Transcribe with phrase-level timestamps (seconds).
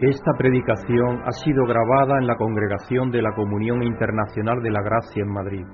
[0.00, 5.24] Esta predicación ha sido grabada en la Congregación de la Comunión Internacional de la Gracia
[5.24, 5.66] en Madrid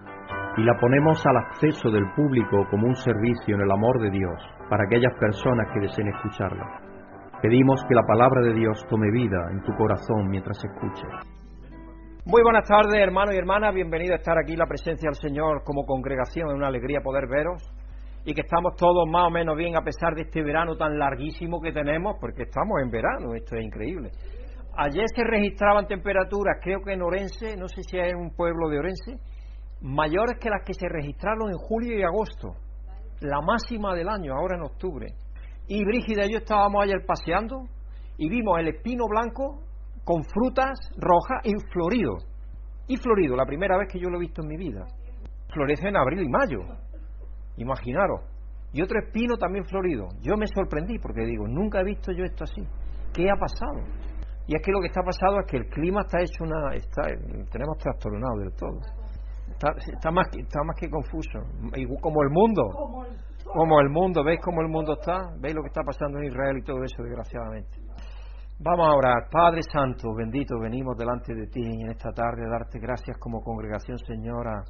[0.57, 4.41] y la ponemos al acceso del público como un servicio en el amor de Dios
[4.71, 6.65] para aquellas personas que deseen escucharla.
[7.43, 11.11] Pedimos que la palabra de Dios tome vida en tu corazón mientras escuches.
[12.25, 13.75] Muy buenas tardes, hermanos y hermanas.
[13.75, 16.49] Bienvenidos a estar aquí en la presencia del Señor como congregación.
[16.49, 17.63] Es una alegría poder veros
[18.25, 21.61] y que estamos todos más o menos bien a pesar de este verano tan larguísimo
[21.61, 24.11] que tenemos, porque estamos en verano, esto es increíble.
[24.77, 28.79] Ayer se registraban temperaturas, creo que en Orense, no sé si es un pueblo de
[28.79, 29.19] Orense,
[29.83, 32.55] mayores que las que se registraron en julio y agosto,
[33.21, 35.07] la máxima del año, ahora en octubre.
[35.69, 37.65] Y Brígida y yo estábamos ayer paseando
[38.17, 39.61] y vimos el espino blanco
[40.05, 42.17] con frutas rojas y florido.
[42.87, 44.85] Y florido, la primera vez que yo lo he visto en mi vida.
[45.53, 46.59] Florece en abril y mayo.
[47.57, 48.21] Imaginaros.
[48.73, 50.09] Y otro espino también florido.
[50.21, 52.63] Yo me sorprendí porque digo, nunca he visto yo esto así.
[53.13, 53.87] ¿Qué ha pasado?
[54.49, 56.75] Y es que lo que está pasado es que el clima está hecho una...
[56.75, 57.03] Está,
[57.53, 58.81] tenemos trastornado del todo.
[59.49, 61.39] Está, más, está más que confuso.
[62.01, 62.63] Como el mundo.
[63.45, 64.25] Como el mundo.
[64.25, 65.31] ¿Veis cómo el mundo está?
[65.39, 67.79] ¿Veis lo que está pasando en Israel y todo eso, desgraciadamente?
[68.59, 69.29] Vamos a orar.
[69.31, 73.99] Padre Santo, bendito, venimos delante de ti en esta tarde a darte gracias como congregación,
[73.99, 74.65] Señora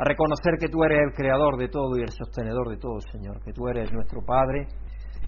[0.00, 3.38] a reconocer que tú eres el creador de todo y el sostenedor de todo, Señor,
[3.44, 4.66] que tú eres nuestro Padre,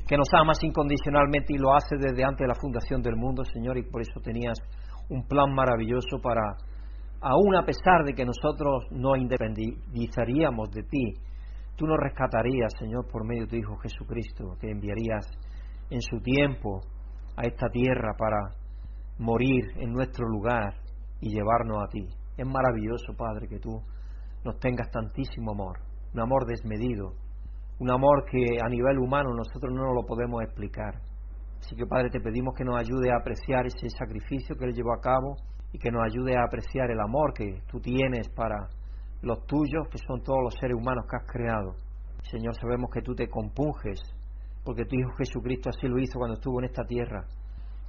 [0.09, 3.77] que nos amas incondicionalmente y lo haces desde antes de la fundación del mundo, Señor,
[3.77, 4.57] y por eso tenías
[5.11, 6.57] un plan maravilloso para,
[7.21, 11.21] aún a pesar de que nosotros nos independizaríamos de ti,
[11.77, 15.29] tú nos rescatarías, Señor, por medio de tu Hijo Jesucristo, que enviarías
[15.91, 16.81] en su tiempo
[17.37, 18.39] a esta tierra para
[19.19, 20.77] morir en nuestro lugar
[21.21, 22.09] y llevarnos a ti.
[22.39, 23.83] Es maravilloso, Padre, que tú
[24.45, 25.79] nos tengas tantísimo amor,
[26.15, 27.15] un amor desmedido,
[27.79, 31.01] un amor que a nivel humano nosotros no lo podemos explicar.
[31.59, 34.93] Así que Padre, te pedimos que nos ayude a apreciar ese sacrificio que Él llevó
[34.95, 35.37] a cabo
[35.73, 38.69] y que nos ayude a apreciar el amor que tú tienes para
[39.23, 41.75] los tuyos, que son todos los seres humanos que has creado.
[42.23, 44.01] Señor, sabemos que tú te compunges,
[44.65, 47.25] porque tu Hijo Jesucristo así lo hizo cuando estuvo en esta tierra.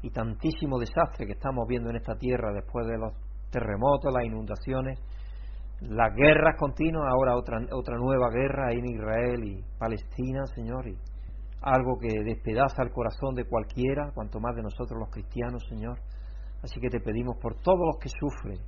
[0.02, 3.14] Y tantísimo desastre que estamos viendo en esta tierra después de los
[3.50, 5.00] terremotos, las inundaciones,
[5.82, 10.98] las guerras continuas, ahora otra, otra nueva guerra en Israel y Palestina, Señor, y
[11.62, 15.98] algo que despedaza el corazón de cualquiera, cuanto más de nosotros los cristianos, Señor.
[16.62, 18.60] Así que te pedimos por todos los que sufren,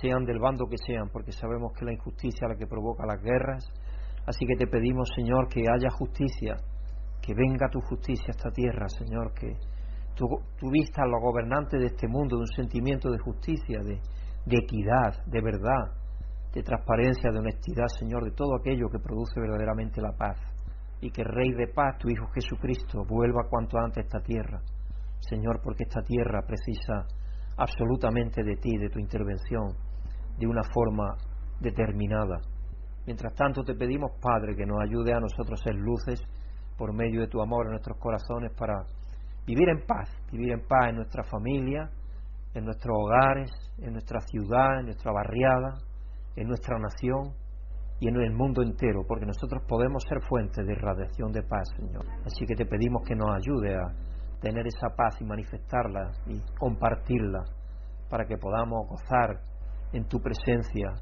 [0.00, 3.22] sean del bando que sean, porque sabemos que la injusticia es la que provoca las
[3.22, 3.64] guerras.
[4.26, 6.56] Así que te pedimos, Señor, que haya justicia,
[7.22, 9.54] que venga tu justicia a esta tierra, Señor, que
[10.14, 10.26] tu,
[10.58, 15.24] tu vista a los gobernantes de este mundo de un sentimiento de justicia, de equidad,
[15.26, 16.05] de verdad,
[16.56, 20.38] de transparencia, de honestidad, Señor, de todo aquello que produce verdaderamente la paz.
[21.02, 24.62] Y que Rey de paz, tu Hijo Jesucristo, vuelva cuanto antes a esta tierra.
[25.20, 27.04] Señor, porque esta tierra precisa
[27.58, 29.76] absolutamente de ti, de tu intervención,
[30.38, 31.14] de una forma
[31.60, 32.40] determinada.
[33.04, 36.22] Mientras tanto te pedimos, Padre, que nos ayude a nosotros ser luces
[36.78, 38.82] por medio de tu amor en nuestros corazones para
[39.46, 41.90] vivir en paz, vivir en paz en nuestra familia,
[42.54, 45.74] en nuestros hogares, en nuestra ciudad, en nuestra barriada,
[46.36, 47.34] en nuestra nación
[47.98, 52.04] y en el mundo entero, porque nosotros podemos ser fuentes de irradiación de paz, Señor.
[52.24, 53.88] Así que te pedimos que nos ayude a
[54.40, 57.42] tener esa paz y manifestarla y compartirla
[58.10, 59.40] para que podamos gozar
[59.92, 60.92] en tu presencia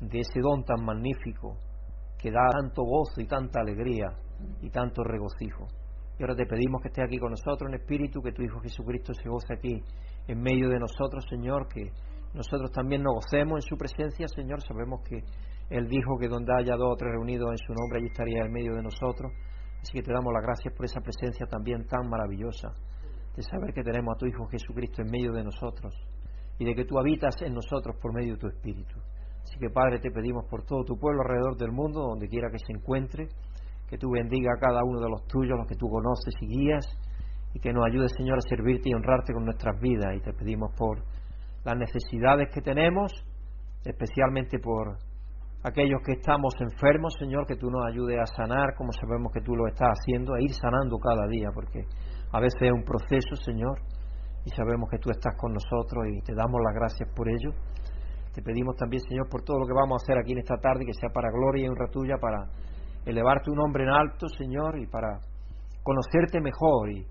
[0.00, 1.58] de ese don tan magnífico
[2.18, 4.08] que da tanto gozo y tanta alegría
[4.62, 5.66] y tanto regocijo.
[6.18, 9.12] Y ahora te pedimos que estés aquí con nosotros en espíritu, que tu Hijo Jesucristo
[9.14, 9.82] se goce aquí
[10.26, 11.92] en medio de nosotros, Señor, que
[12.34, 14.60] nosotros también nos gocemos en su presencia, Señor.
[14.62, 15.22] Sabemos que
[15.70, 18.52] Él dijo que donde haya dos o tres reunidos en su nombre, allí estaría en
[18.52, 19.32] medio de nosotros.
[19.80, 22.68] Así que te damos las gracias por esa presencia también tan maravillosa,
[23.36, 25.94] de saber que tenemos a tu Hijo Jesucristo en medio de nosotros
[26.58, 28.98] y de que tú habitas en nosotros por medio de tu Espíritu.
[29.42, 32.58] Así que Padre, te pedimos por todo tu pueblo alrededor del mundo, donde quiera que
[32.58, 33.28] se encuentre,
[33.88, 36.86] que tú bendiga a cada uno de los tuyos, los que tú conoces y guías,
[37.54, 40.14] y que nos ayude, Señor, a servirte y honrarte con nuestras vidas.
[40.16, 41.02] Y te pedimos por
[41.64, 43.12] las necesidades que tenemos,
[43.84, 44.98] especialmente por
[45.62, 49.56] aquellos que estamos enfermos, Señor, que tú nos ayudes a sanar, como sabemos que tú
[49.56, 51.84] lo estás haciendo, a ir sanando cada día, porque
[52.32, 53.80] a veces es un proceso, Señor,
[54.44, 57.50] y sabemos que tú estás con nosotros y te damos las gracias por ello.
[58.32, 60.86] Te pedimos también, Señor, por todo lo que vamos a hacer aquí en esta tarde,
[60.86, 62.46] que sea para gloria y honra tuya, para
[63.04, 65.18] elevar tu nombre en alto, Señor, y para
[65.82, 67.06] conocerte mejor y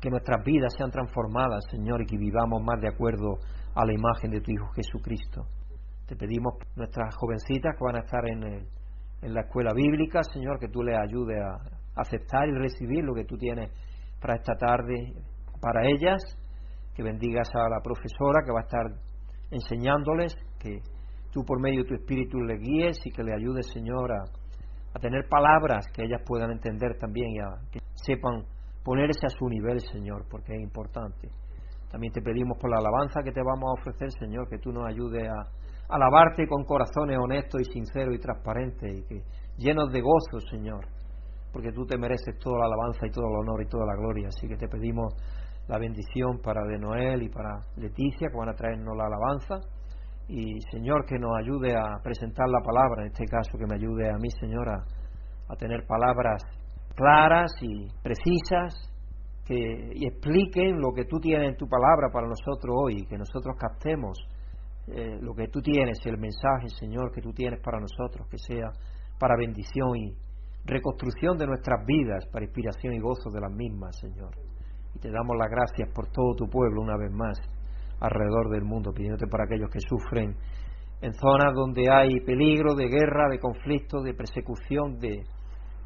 [0.00, 3.38] que nuestras vidas sean transformadas, Señor, y que vivamos más de acuerdo
[3.78, 5.46] a la imagen de tu Hijo Jesucristo.
[6.04, 8.42] Te pedimos nuestras jovencitas que van a estar en,
[9.22, 13.24] en la escuela bíblica, Señor, que tú les ayudes a aceptar y recibir lo que
[13.24, 13.70] tú tienes
[14.20, 15.14] para esta tarde,
[15.60, 16.20] para ellas,
[16.92, 18.86] que bendigas a la profesora que va a estar
[19.52, 20.80] enseñándoles, que
[21.30, 24.24] tú por medio de tu espíritu le guíes y que le ayudes, Señor, a,
[24.92, 28.42] a tener palabras que ellas puedan entender también y a que sepan
[28.82, 31.28] ponerse a su nivel, Señor, porque es importante.
[31.90, 34.86] También te pedimos por la alabanza que te vamos a ofrecer, Señor, que tú nos
[34.86, 39.22] ayudes a alabarte con corazones honestos y sinceros y transparentes y que
[39.56, 40.86] llenos de gozo, Señor,
[41.52, 44.28] porque tú te mereces toda la alabanza y todo el honor y toda la gloria.
[44.28, 45.14] Así que te pedimos
[45.66, 49.60] la bendición para de Noel y para Leticia, que van a traernos la alabanza.
[50.28, 54.10] Y Señor, que nos ayude a presentar la palabra, en este caso que me ayude
[54.10, 54.84] a mí, Señor, a,
[55.48, 56.42] a tener palabras
[56.94, 58.74] claras y precisas
[59.48, 63.56] que y expliquen lo que tú tienes en tu palabra para nosotros hoy, que nosotros
[63.58, 64.18] captemos
[64.88, 68.70] eh, lo que tú tienes, el mensaje, Señor, que tú tienes para nosotros, que sea
[69.18, 70.12] para bendición y
[70.66, 74.36] reconstrucción de nuestras vidas, para inspiración y gozo de las mismas, Señor.
[74.94, 77.38] Y te damos las gracias por todo tu pueblo una vez más
[78.00, 80.36] alrededor del mundo, pidiéndote para aquellos que sufren
[81.00, 85.22] en zonas donde hay peligro de guerra, de conflicto, de persecución, de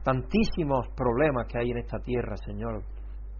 [0.02, 2.82] tantísimos problemas que hay en esta tierra, Señor.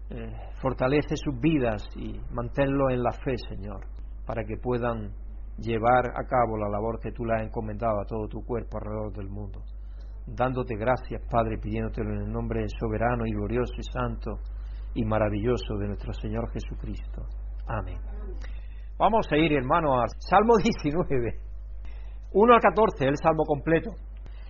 [0.09, 3.85] Eh, fortalece sus vidas y manténlo en la fe, Señor,
[4.25, 5.13] para que puedan
[5.57, 9.13] llevar a cabo la labor que tú le has encomendado a todo tu cuerpo alrededor
[9.13, 9.61] del mundo.
[10.25, 14.39] Dándote gracias, Padre, pidiéndotelo en el nombre soberano y glorioso y santo
[14.93, 17.23] y maravilloso de nuestro Señor Jesucristo.
[17.67, 17.97] Amén.
[18.97, 21.39] Vamos a ir, hermano, al Salmo 19,
[22.33, 23.91] 1 al 14, el Salmo completo.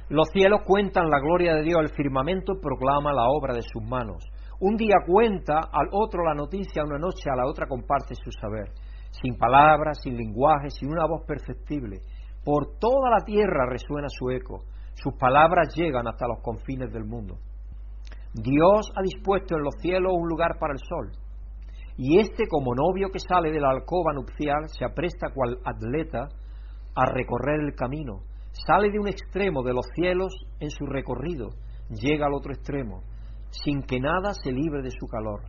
[0.10, 4.24] Los cielos cuentan la gloria de Dios, el firmamento proclama la obra de sus manos.
[4.64, 8.72] Un día cuenta al otro la noticia, una noche a la otra comparte su saber.
[9.12, 12.00] Sin palabras, sin lenguaje, sin una voz perceptible.
[12.46, 14.64] Por toda la tierra resuena su eco,
[14.94, 17.40] sus palabras llegan hasta los confines del mundo.
[18.34, 21.12] Dios ha dispuesto en los cielos un lugar para el sol,
[21.98, 26.30] y éste como novio que sale de la alcoba nupcial se apresta cual atleta
[26.96, 28.22] a recorrer el camino,
[28.66, 31.50] sale de un extremo de los cielos en su recorrido,
[31.90, 33.02] llega al otro extremo,
[33.54, 35.42] sin que nada se libre de su calor.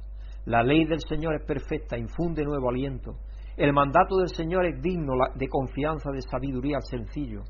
[0.45, 3.17] La ley del Señor es perfecta, infunde nuevo aliento.
[3.57, 7.43] El mandato del Señor es digno de confianza, de sabiduría al sencillo.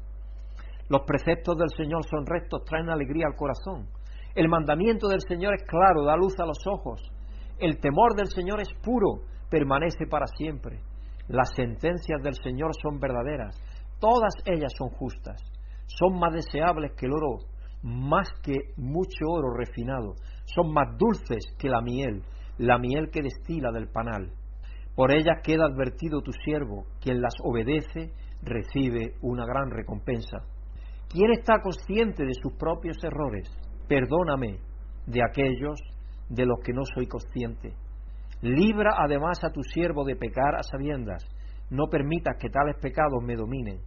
[0.89, 3.89] Los preceptos del Señor son rectos, traen alegría al corazón.
[4.35, 7.01] El mandamiento del Señor es claro, da luz a los ojos.
[7.59, 10.81] El temor del Señor es puro, permanece para siempre.
[11.29, 13.57] Las sentencias del Señor son verdaderas,
[13.99, 15.41] todas ellas son justas.
[15.87, 17.39] Son más deseables que el oro,
[17.83, 20.15] más que mucho oro refinado.
[20.45, 22.23] Son más dulces que la miel,
[22.59, 24.33] la miel que destila del panal.
[24.95, 28.13] Por ellas queda advertido tu siervo, quien las obedece
[28.43, 30.39] recibe una gran recompensa.
[31.09, 33.49] ¿Quién está consciente de sus propios errores?
[33.89, 34.59] Perdóname
[35.07, 35.81] de aquellos
[36.29, 37.75] de los que no soy consciente.
[38.41, 41.25] Libra además a tu siervo de pecar a sabiendas.
[41.71, 43.81] No permitas que tales pecados me dominen.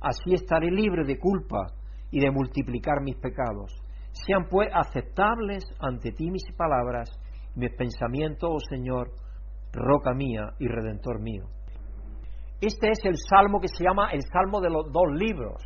[0.00, 1.66] Así estaré libre de culpa
[2.10, 3.81] y de multiplicar mis pecados.
[4.12, 7.10] Sean pues aceptables ante ti mis palabras,
[7.54, 9.10] mis pensamientos, oh Señor,
[9.72, 11.46] roca mía y redentor mío.
[12.60, 15.60] Este es el salmo que se llama el salmo de los dos libros.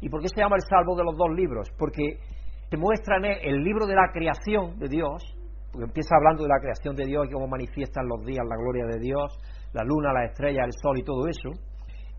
[0.00, 1.68] ¿Y por qué se llama el salmo de los dos libros?
[1.78, 2.18] Porque
[2.70, 5.22] te muestra en el libro de la creación de Dios,
[5.70, 8.84] porque empieza hablando de la creación de Dios y cómo manifiestan los días la gloria
[8.86, 9.38] de Dios,
[9.72, 11.50] la luna, la estrella, el sol y todo eso,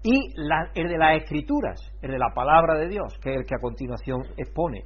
[0.03, 0.33] y
[0.75, 3.62] el de las escrituras, el de la palabra de Dios, que es el que a
[3.62, 4.83] continuación expone.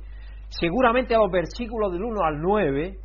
[0.49, 2.97] Seguramente los versículos del 1 al 9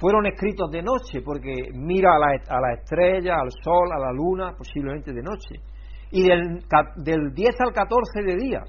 [0.00, 4.12] fueron escritos de noche, porque mira a la, a la, estrella, al sol, a la
[4.12, 5.56] luna, posiblemente de noche.
[6.10, 6.64] Y del,
[6.96, 8.62] del 10 al 14 de día,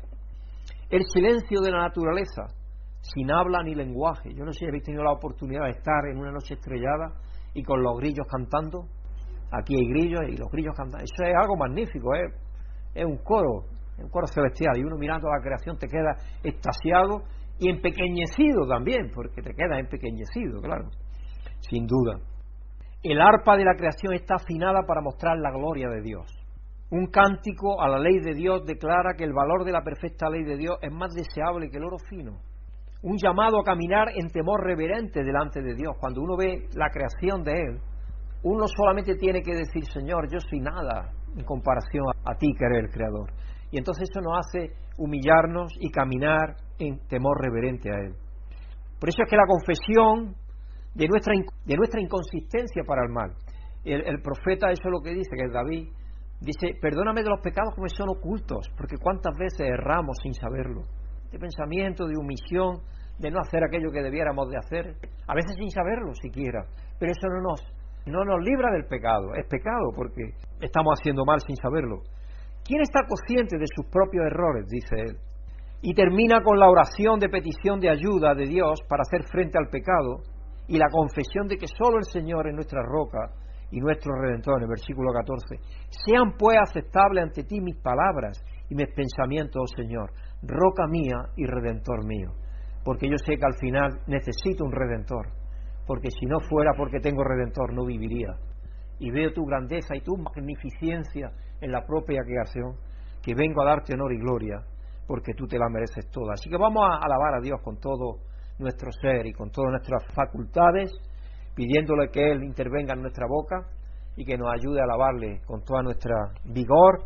[0.90, 2.48] el silencio de la naturaleza,
[3.02, 4.34] sin habla ni lenguaje.
[4.34, 7.14] Yo no sé si habéis tenido la oportunidad de estar en una noche estrellada
[7.54, 8.88] y con los grillos cantando.
[9.52, 11.04] Aquí hay grillos y los grillos cantando.
[11.04, 12.34] Eso es algo magnífico, ¿eh?
[12.94, 13.66] es un coro,
[14.00, 14.78] un coro celestial.
[14.78, 17.24] Y uno mirando la creación te queda extasiado
[17.60, 20.90] y empequeñecido también, porque te queda empequeñecido, claro
[21.70, 22.20] sin duda.
[23.04, 26.26] El arpa de la creación está afinada para mostrar la gloria de Dios.
[26.92, 30.44] Un cántico a la ley de Dios declara que el valor de la perfecta ley
[30.44, 32.38] de Dios es más deseable que el oro fino.
[33.04, 35.96] Un llamado a caminar en temor reverente delante de Dios.
[36.00, 37.80] Cuando uno ve la creación de Él,
[38.44, 42.86] uno solamente tiene que decir, Señor, yo soy nada en comparación a ti que eres
[42.86, 43.32] el Creador.
[43.72, 48.16] Y entonces eso nos hace humillarnos y caminar en temor reverente a Él.
[49.00, 50.36] Por eso es que la confesión
[50.96, 51.34] de nuestra,
[51.66, 53.36] de nuestra inconsistencia para el mal.
[53.84, 55.90] El, profeta, eso es lo que dice, que es David,
[56.42, 60.86] dice, perdóname de los pecados que me son ocultos, porque cuántas veces erramos sin saberlo.
[61.32, 62.82] De pensamiento, de omisión,
[63.20, 64.96] de no hacer aquello que debiéramos de hacer,
[65.28, 66.66] a veces sin saberlo siquiera,
[66.98, 67.62] pero eso no nos,
[68.08, 69.36] no nos libra del pecado.
[69.36, 72.02] Es pecado porque estamos haciendo mal sin saberlo.
[72.64, 74.66] ¿Quién está consciente de sus propios errores?
[74.68, 75.18] dice él.
[75.88, 79.70] Y termina con la oración de petición de ayuda de Dios para hacer frente al
[79.70, 80.24] pecado
[80.68, 83.30] y la confesión de que solo el Señor es nuestra roca
[83.70, 85.58] y nuestro redentor, en el versículo 14.
[85.90, 90.10] Sean pues aceptables ante ti mis palabras y mis pensamientos, oh Señor,
[90.42, 92.32] roca mía y redentor mío.
[92.84, 95.28] Porque yo sé que al final necesito un redentor,
[95.86, 98.34] porque si no fuera porque tengo redentor no viviría.
[98.98, 101.30] Y veo tu grandeza y tu magnificencia
[101.62, 102.74] en la propia creación,
[103.22, 104.66] que vengo a darte honor y gloria,
[105.08, 106.34] porque tú te la mereces toda.
[106.34, 108.20] Así que vamos a alabar a Dios con todo
[108.60, 110.92] nuestro ser y con todas nuestras facultades,
[111.56, 113.68] pidiéndole que Él intervenga en nuestra boca
[114.16, 117.04] y que nos ayude a alabarle con toda nuestra vigor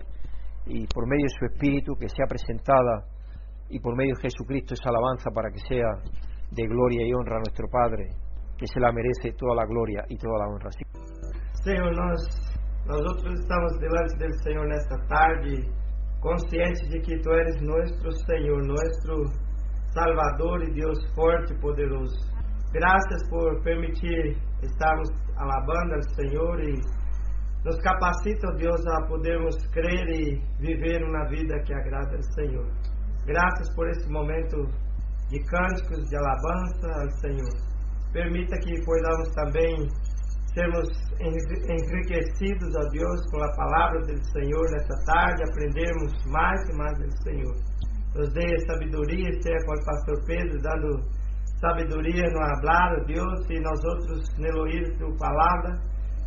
[0.65, 3.06] y por medio de su Espíritu que sea presentada
[3.70, 5.89] y por medio de Jesucristo esa alabanza para que sea
[6.51, 8.10] de gloria y honra a nuestro Padre,
[8.58, 10.70] que se la merece toda la gloria y toda la honra.
[11.63, 11.94] Señor,
[12.86, 15.78] nosotros estamos delante del Señor en esta tarde,
[16.21, 19.15] conscientes de que tú eres nuestro Señor, nuestro
[19.93, 22.19] Salvador y Dios forte y poderoso.
[22.71, 26.73] Gracias por permitir estarmos alabando al Senhor e
[27.65, 32.67] nos capacita, Deus, a podermos crer e viver uma vida que agrada ao Senhor.
[33.25, 34.57] Graças por esse momento
[35.29, 37.69] de cânticos, de alabança ao Senhor.
[38.13, 39.88] Permita que podamos também
[40.53, 40.88] sermos
[41.20, 47.24] enriquecidos, ó Deus, com a palavra do Senhor nessa tarde, aprendermos mais e mais do
[47.24, 47.56] Senhor.
[48.15, 51.03] Nos dê sabedoria, seja com o pastor Pedro, dando
[51.60, 55.75] sabedoria no hablar, ó Deus, e nós outros no ouvir tua palavra,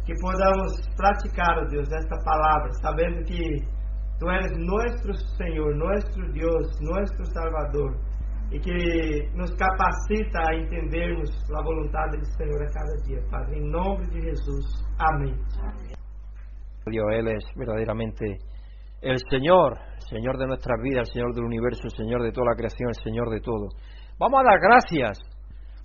[0.05, 3.57] que podamos praticar, ó Deus, esta palavra, sabendo que
[4.21, 7.97] tu eres nosso Senhor, nosso Deus, nosso Salvador,
[8.53, 13.71] e que nos capacita a entendermos a vontade do Senhor a cada dia, Padre, em
[13.71, 14.67] nome de Jesus.
[14.99, 15.35] Amém.
[16.87, 18.37] Dios, Él es verdaderamente
[19.01, 19.79] el Señor,
[20.11, 23.03] Señor de nuestras vidas, el Señor del universo, el Señor de toda la creación, el
[23.03, 23.69] Señor de todo.
[24.19, 25.19] Vamos a dar gracias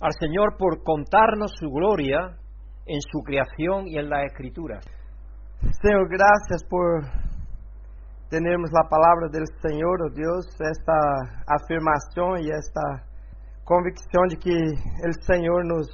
[0.00, 2.36] al Señor por contarnos su gloria
[2.84, 4.84] en su creación y en las escrituras.
[5.82, 7.27] Señor, gracias por
[8.28, 10.98] tenermos la palabra del Señor, oh Dios, esta
[11.46, 13.04] afirmación y esta
[13.64, 14.56] convicción de que
[15.04, 15.88] el Señor nos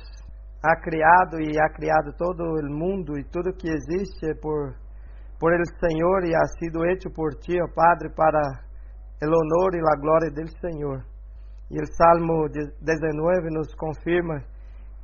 [0.62, 4.84] ha criado y ha criado todo el mundo y todo que existe por
[5.38, 8.40] por el Señor y ha sido hecho por ti, oh Padre, para
[9.20, 11.04] el honor y la gloria del Señor.
[11.68, 14.42] Y el Salmo 19 nos confirma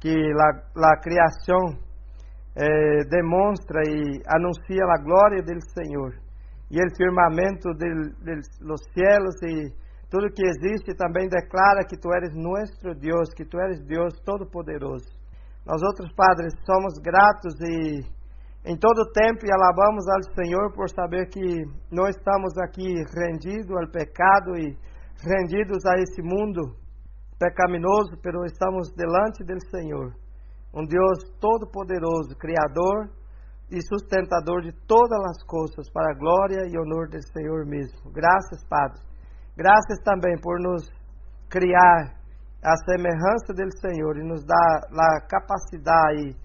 [0.00, 1.00] que la, la
[2.54, 6.14] eh, demonstra y anuncia la gloria del Señor.
[6.70, 7.90] Y el firmamento de
[8.60, 9.74] los cielos y
[10.08, 15.10] todo que existe também declara que tu eres nuestro Dios, que tu eres Dios Todo-Poderoso.
[15.66, 18.00] Nós outros, Padres, somos gratos e
[18.64, 23.90] em todo tempo e alabamos ao Senhor por saber que não estamos aqui rendidos ao
[23.90, 24.76] pecado e
[25.26, 26.76] rendidos a esse mundo
[27.38, 30.12] pecaminoso, pero estamos delante do Senhor,
[30.74, 33.10] um Deus todo-poderoso, Criador
[33.70, 38.10] e sustentador de todas as coisas, para a glória e honor do Senhor mesmo.
[38.12, 39.00] Graças, Padre.
[39.56, 40.90] Graças também por nos
[41.48, 42.20] criar
[42.62, 46.36] a semelhança do Senhor e nos dar a capacidade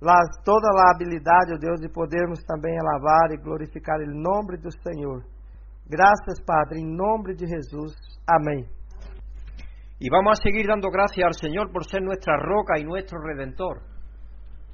[0.00, 4.70] lá, toda a habilidade, ó Deus, de podermos também alabar e glorificar o nome do
[4.82, 5.24] Senhor.
[5.88, 7.94] Graças, Padre, em nome de Jesus.
[8.28, 8.66] Amém.
[9.98, 13.80] Y vamos a seguir dando gracias al Señor por ser nuestra roca y nuestro redentor,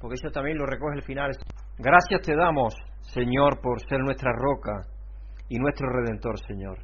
[0.01, 1.31] porque eso también lo recoge el final.
[1.79, 4.85] Gracias te damos, Señor, por ser nuestra roca
[5.49, 6.77] y nuestro redentor, Señor.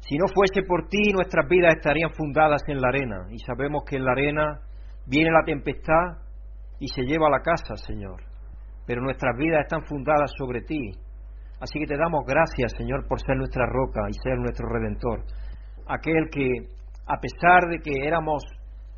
[0.00, 3.96] Si no fuese por ti, nuestras vidas estarían fundadas en la arena, y sabemos que
[3.96, 4.60] en la arena
[5.06, 6.20] viene la tempestad
[6.78, 8.22] y se lleva a la casa, Señor.
[8.86, 10.92] Pero nuestras vidas están fundadas sobre ti.
[11.58, 15.24] Así que te damos gracias, Señor, por ser nuestra roca y ser nuestro redentor.
[15.88, 16.68] Aquel que,
[17.06, 18.44] a pesar de que éramos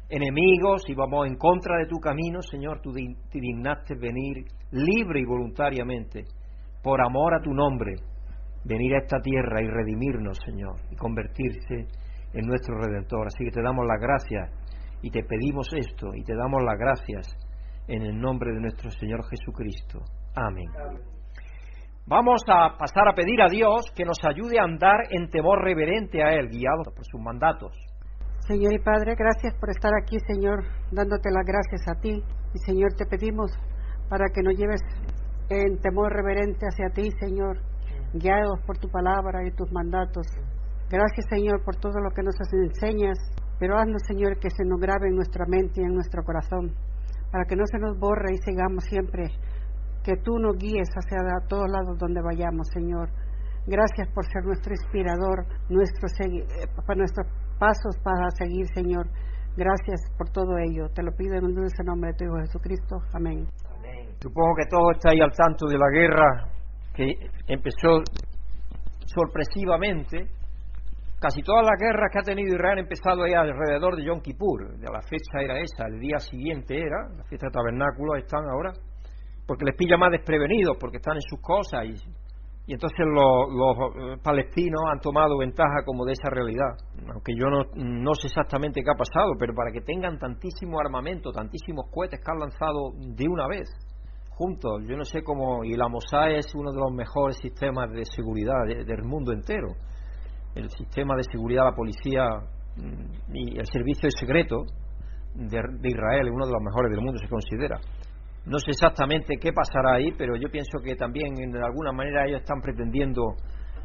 [0.08, 5.24] enemigos y vamos en contra de tu camino, Señor, tú te dignaste venir libre y
[5.24, 6.24] voluntariamente,
[6.82, 7.94] por amor a tu nombre,
[8.64, 11.86] venir a esta tierra y redimirnos, Señor, y convertirse
[12.32, 13.26] en nuestro redentor.
[13.26, 14.50] Así que te damos las gracias
[15.02, 17.28] y te pedimos esto y te damos las gracias
[17.86, 20.00] en el nombre de nuestro Señor Jesucristo.
[20.34, 20.68] Amén.
[22.06, 26.22] Vamos a pasar a pedir a Dios que nos ayude a andar en temor reverente
[26.22, 27.72] a Él, guiados por sus mandatos.
[28.46, 32.22] Señor y Padre, gracias por estar aquí, Señor, dándote las gracias a ti.
[32.54, 33.50] Y Señor, te pedimos
[34.08, 34.80] para que nos lleves
[35.48, 37.58] en temor reverente hacia ti, Señor,
[38.12, 40.26] guiados por tu palabra y tus mandatos.
[40.90, 43.18] Gracias, Señor, por todo lo que nos enseñas,
[43.58, 46.74] pero haznos, Señor, que se nos grabe en nuestra mente y en nuestro corazón
[47.30, 49.24] para que no se nos borre y sigamos siempre
[50.02, 53.10] que tú nos guíes hacia todos lados donde vayamos, Señor.
[53.66, 57.26] Gracias por ser nuestro inspirador, nuestro eh, para nuestros
[57.58, 59.10] pasos para seguir, Señor.
[59.56, 60.88] Gracias por todo ello.
[60.94, 62.96] Te lo pido en el dulce nombre de tu Hijo Jesucristo.
[63.12, 63.46] Amén.
[64.20, 66.50] Supongo que todos estáis al tanto de la guerra
[66.94, 67.14] que
[67.46, 68.02] empezó
[69.06, 70.26] sorpresivamente.
[71.20, 74.78] Casi todas las guerras que ha tenido Israel han empezado ahí alrededor de Yom Kippur.
[74.78, 78.72] La fecha era esa, el día siguiente era, la fiesta de tabernáculos están ahora,
[79.46, 81.94] porque les pilla más desprevenidos, porque están en sus cosas y
[82.68, 83.48] y entonces los,
[83.96, 86.76] eh, palestinos han tomado ventaja como de esa realidad.
[87.14, 91.32] Aunque yo no, no, sé exactamente qué ha pasado, pero para que tengan tantísimo armamento,
[91.32, 93.70] tantísimos cohetes que han lanzado de una vez,
[94.38, 95.64] juntos, yo no sé cómo.
[95.64, 99.74] Y la Mossad es uno de los mejores sistemas de seguridad del mundo entero.
[100.54, 102.24] El sistema de seguridad, la policía
[102.76, 104.62] mm, y el servicio secreto
[105.34, 107.80] de, de Israel es uno de los mejores del mundo, se considera.
[108.46, 112.40] No sé exactamente qué pasará ahí, pero yo pienso que también de alguna manera ellos
[112.40, 113.34] están pretendiendo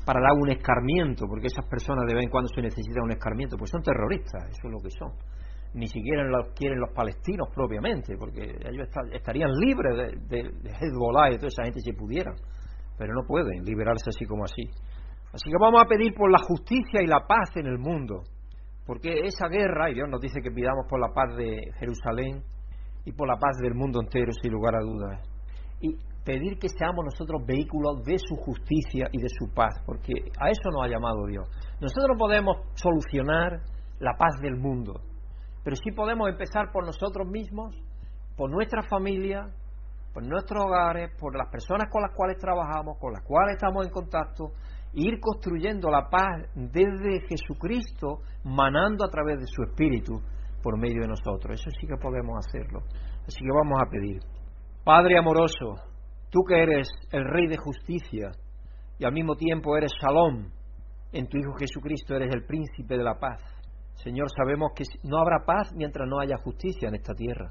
[0.06, 3.58] para dar un escarmiento, porque esas personas de vez en cuando se necesita un escarmiento,
[3.58, 5.12] pues son terroristas, eso es lo que son.
[5.74, 9.98] Ni siquiera lo quieren los palestinos propiamente, porque ellos estarían libres
[10.30, 12.36] de, de, Hezbollah y toda esa gente si pudieran,
[12.98, 14.63] pero no pueden liberarse así como así.
[15.34, 18.22] Así que vamos a pedir por la justicia y la paz en el mundo,
[18.86, 22.44] porque esa guerra, y Dios nos dice que pidamos por la paz de Jerusalén,
[23.06, 25.20] y por la paz del mundo entero, sin lugar a dudas.
[25.82, 30.50] Y pedir que seamos nosotros vehículos de su justicia y de su paz, porque a
[30.50, 31.48] eso nos ha llamado Dios.
[31.82, 33.60] Nosotros podemos solucionar
[34.00, 35.01] la paz del mundo,
[35.63, 37.75] pero sí podemos empezar por nosotros mismos,
[38.36, 39.48] por nuestra familia,
[40.13, 43.91] por nuestros hogares, por las personas con las cuales trabajamos, con las cuales estamos en
[43.91, 44.51] contacto,
[44.93, 50.22] e ir construyendo la paz desde Jesucristo, manando a través de su Espíritu
[50.62, 51.60] por medio de nosotros.
[51.60, 52.82] Eso sí que podemos hacerlo.
[53.27, 54.20] Así que vamos a pedir.
[54.84, 55.75] Padre amoroso,
[56.29, 58.32] tú que eres el Rey de justicia
[59.00, 60.50] y al mismo tiempo eres Shalom,
[61.12, 63.41] en tu Hijo Jesucristo eres el príncipe de la paz.
[63.95, 67.47] Señor, sabemos que no habrá paz mientras no haya justicia en esta tierra.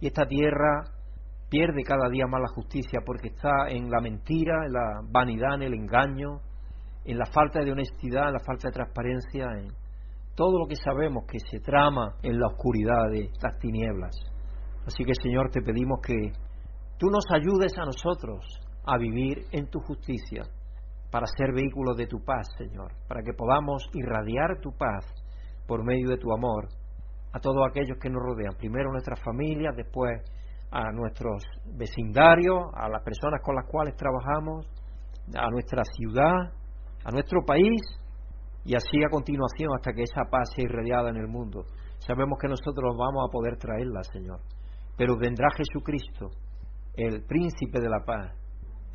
[0.00, 0.84] Y esta tierra
[1.48, 5.62] pierde cada día más la justicia porque está en la mentira, en la vanidad, en
[5.62, 6.40] el engaño,
[7.04, 9.72] en la falta de honestidad, en la falta de transparencia, en,
[10.34, 14.16] todo lo que sabemos que se trama en la oscuridad de las tinieblas.
[14.86, 16.32] Así que Señor, te pedimos que
[16.98, 18.44] tú nos ayudes a nosotros
[18.84, 20.42] a vivir en tu justicia,
[21.12, 25.04] para ser vehículos de tu paz, Señor, para que podamos irradiar tu paz
[25.66, 26.68] por medio de tu amor
[27.32, 30.20] a todos aquellos que nos rodean, primero nuestras familias, después
[30.70, 31.42] a nuestros
[31.76, 34.66] vecindarios, a las personas con las cuales trabajamos,
[35.34, 36.52] a nuestra ciudad,
[37.04, 37.80] a nuestro país
[38.64, 41.64] y así a continuación hasta que esa paz sea irradiada en el mundo.
[41.98, 44.40] Sabemos que nosotros vamos a poder traerla, Señor.
[44.96, 46.30] Pero vendrá Jesucristo,
[46.94, 48.32] el príncipe de la paz,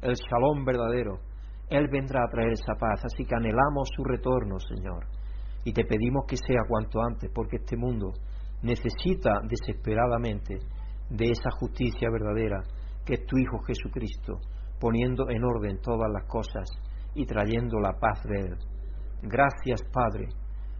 [0.01, 1.19] el shalom verdadero.
[1.69, 3.03] Él vendrá a traer esa paz.
[3.05, 5.05] Así que anhelamos su retorno, Señor.
[5.67, 8.13] Y te pedimos que sea cuanto antes, porque este mundo
[8.61, 10.59] necesita desesperadamente
[11.09, 12.63] de esa justicia verdadera
[13.05, 14.39] que es tu Hijo Jesucristo,
[14.79, 16.69] poniendo en orden todas las cosas
[17.15, 18.57] y trayendo la paz de Él.
[19.23, 20.29] Gracias, Padre,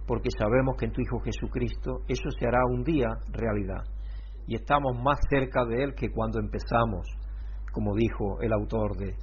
[0.08, 3.84] porque sabemos que en tu Hijo Jesucristo eso se hará un día realidad.
[4.48, 7.10] Y estamos más cerca de Él que cuando empezamos,
[7.74, 9.18] como dijo el autor de,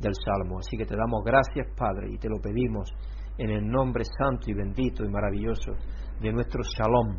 [0.00, 0.58] del Salmo.
[0.58, 2.90] Así que te damos gracias, Padre, y te lo pedimos
[3.38, 5.72] en el nombre santo y bendito y maravilloso
[6.20, 7.18] de nuestro Shalom,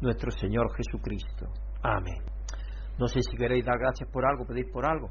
[0.00, 1.46] nuestro Señor Jesucristo.
[1.82, 2.22] Amén.
[2.98, 5.08] No sé si queréis dar gracias por algo, pedir por algo.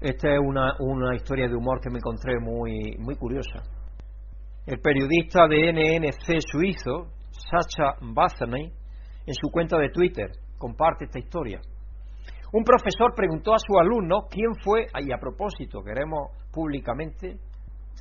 [0.00, 3.62] Esta es una, una historia de humor que me encontré muy, muy curiosa.
[4.64, 8.70] El periodista de NNC suizo, Sacha Bathany,
[9.26, 11.60] en su cuenta de Twitter, comparte esta historia.
[12.52, 17.38] Un profesor preguntó a su alumno quién fue, y a propósito, queremos públicamente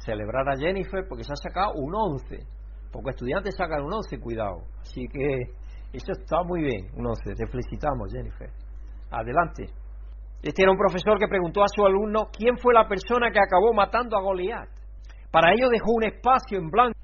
[0.06, 2.38] celebrar a Jennifer porque se ha sacado un 11.
[2.92, 4.64] Porque estudiantes sacan un 11, cuidado.
[4.82, 5.42] Así que
[5.94, 7.36] eso está muy bien, un 11.
[7.36, 8.50] Te felicitamos, Jennifer.
[9.12, 9.66] Adelante.
[10.42, 13.74] Este era un profesor que preguntó a su alumno quién fue la persona que acabó
[13.74, 14.70] matando a Goliat.
[15.32, 16.98] Para ello dejó un espacio en blanco.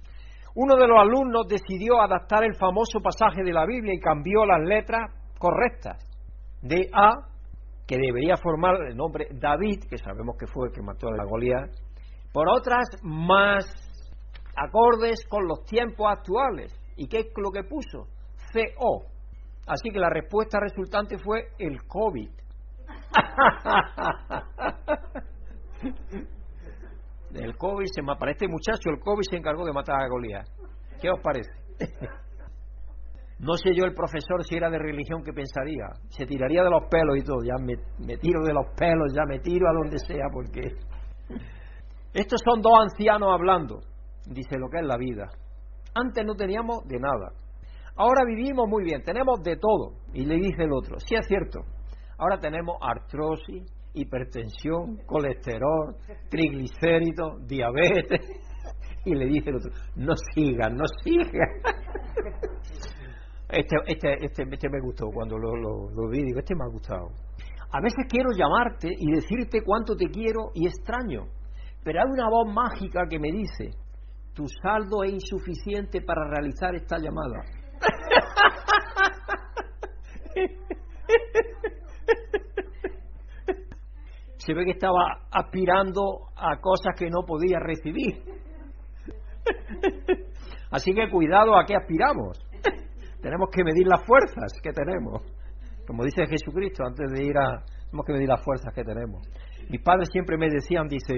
[0.56, 4.62] Uno de los alumnos decidió adaptar el famoso pasaje de la Biblia y cambió las
[4.62, 5.98] letras correctas
[6.62, 7.28] de A,
[7.88, 11.26] que debería formar el nombre David, que sabemos que fue el que mató a la
[11.26, 11.72] Goliat,
[12.34, 13.63] por otras más
[14.56, 16.76] acordes con los tiempos actuales.
[16.98, 18.08] ¿Y qué es lo que puso?
[18.52, 19.06] CO.
[19.65, 22.30] Así que la respuesta resultante fue el COVID.
[27.36, 30.48] el COVID se para este muchacho el COVID se encargó de matar a Goliat.
[31.02, 31.52] ¿Qué os parece?
[33.39, 35.88] No sé yo el profesor si era de religión que pensaría.
[36.08, 37.43] Se tiraría de los pelos y todo.
[37.43, 40.78] Ya me, me tiro de los pelos, ya me tiro a donde sea porque...
[42.13, 43.80] Estos son dos ancianos hablando.
[44.26, 45.30] Dice lo que es la vida.
[45.95, 47.34] Antes no teníamos de nada.
[47.95, 49.97] Ahora vivimos muy bien, tenemos de todo.
[50.13, 51.60] Y le dice el otro, sí es cierto.
[52.17, 55.95] Ahora tenemos artrosis, hipertensión, colesterol,
[56.30, 58.19] triglicéridos, diabetes.
[59.06, 61.28] Y le dice el otro, no sigan, no sigan.
[63.49, 66.71] Este, este, este, este me gustó cuando lo, lo, lo vi, digo, este me ha
[66.71, 67.10] gustado.
[67.71, 71.28] A veces quiero llamarte y decirte cuánto te quiero y extraño,
[71.84, 73.72] pero hay una voz mágica que me dice,
[74.34, 77.43] tu saldo es insuficiente para realizar esta llamada.
[84.38, 88.22] Se ve que estaba aspirando a cosas que no podía recibir.
[90.72, 92.39] Así que cuidado a qué aspiramos.
[93.22, 95.22] Tenemos que medir las fuerzas que tenemos.
[95.88, 97.63] Como dice Jesucristo, antes de ir a...
[97.86, 99.22] Tenemos que medir las fuerzas que tenemos.
[99.69, 101.13] Mis padres siempre me decían, dice,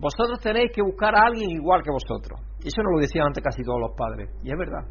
[0.00, 2.40] vosotros tenéis que buscar a alguien igual que vosotros.
[2.64, 4.30] Eso no lo decían antes casi todos los padres.
[4.42, 4.88] Y es verdad.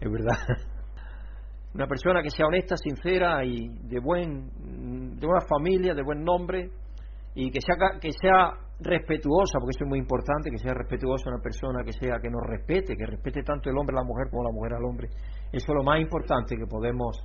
[0.00, 0.38] Es verdad.
[1.74, 6.70] Una persona que sea honesta, sincera y de buen de buena familia, de buen nombre
[7.34, 11.42] y que sea que sea respetuosa, porque eso es muy importante, que sea respetuosa una
[11.42, 14.44] persona que sea que nos respete, que respete tanto el hombre a la mujer como
[14.44, 15.08] la mujer al hombre.
[15.52, 17.18] Eso es lo más importante que podemos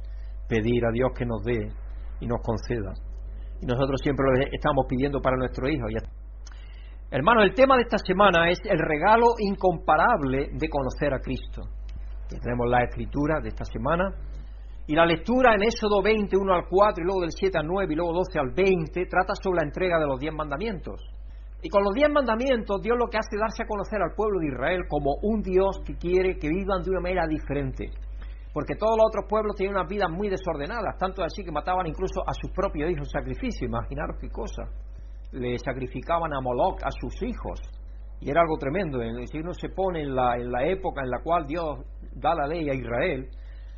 [0.48, 1.70] pedir a Dios que nos dé
[2.20, 2.94] y nos conceda.
[3.62, 5.86] Y nosotros siempre lo estamos pidiendo para nuestro hijo.
[7.12, 11.62] Hermano, el tema de esta semana es el regalo incomparable de conocer a Cristo.
[12.28, 14.10] tenemos la escritura de esta semana.
[14.88, 17.94] Y la lectura en Éxodo 20, 1 al 4, y luego del 7 al 9,
[17.94, 21.02] y luego 12 al 20, trata sobre la entrega de los diez mandamientos.
[21.62, 24.39] Y con los diez mandamientos, Dios lo que hace es darse a conocer al pueblo
[24.39, 27.89] de Israel como un Dios que quiere que vivan de una manera diferente.
[28.54, 32.22] Porque todos los otros pueblos tenían unas vidas muy desordenadas, tanto así que mataban incluso
[32.26, 33.68] a sus propios hijos sacrificio.
[33.68, 34.63] Imaginaros qué cosa.
[35.36, 37.60] Le sacrificaban a Moloch a sus hijos.
[38.21, 39.00] Y era algo tremendo.
[39.32, 41.80] Si uno se pone en la, en la época en la cual Dios
[42.13, 43.30] da la ley a Israel,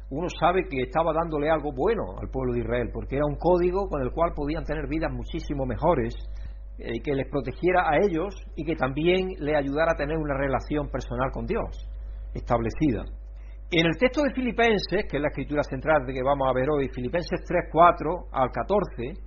[0.10, 3.90] uno sabe que estaba dándole algo bueno al pueblo de Israel, porque era un código
[3.90, 6.16] con el cual podían tener vidas muchísimo mejores
[6.80, 10.90] eh, que les protegiera a ellos y que también le ayudara a tener una relación
[10.90, 11.90] personal con Dios
[12.34, 13.04] establecida.
[13.70, 16.70] En el texto de Filipenses, que es la escritura central de que vamos a ver
[16.70, 19.27] hoy, Filipenses 3, 4 al 14,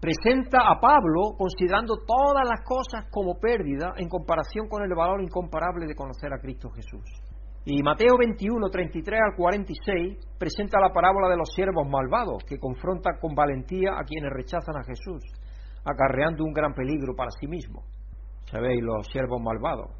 [0.00, 5.86] presenta a Pablo considerando todas las cosas como pérdida en comparación con el valor incomparable
[5.86, 7.04] de conocer a Cristo Jesús.
[7.64, 13.18] Y Mateo 21, 33 al 46 presenta la parábola de los siervos malvados, que confronta
[13.20, 15.22] con valentía a quienes rechazan a Jesús
[15.86, 17.84] acarreando un gran peligro para sí mismo.
[18.50, 18.82] ¿Sabéis?
[18.82, 19.90] Los siervos malvados,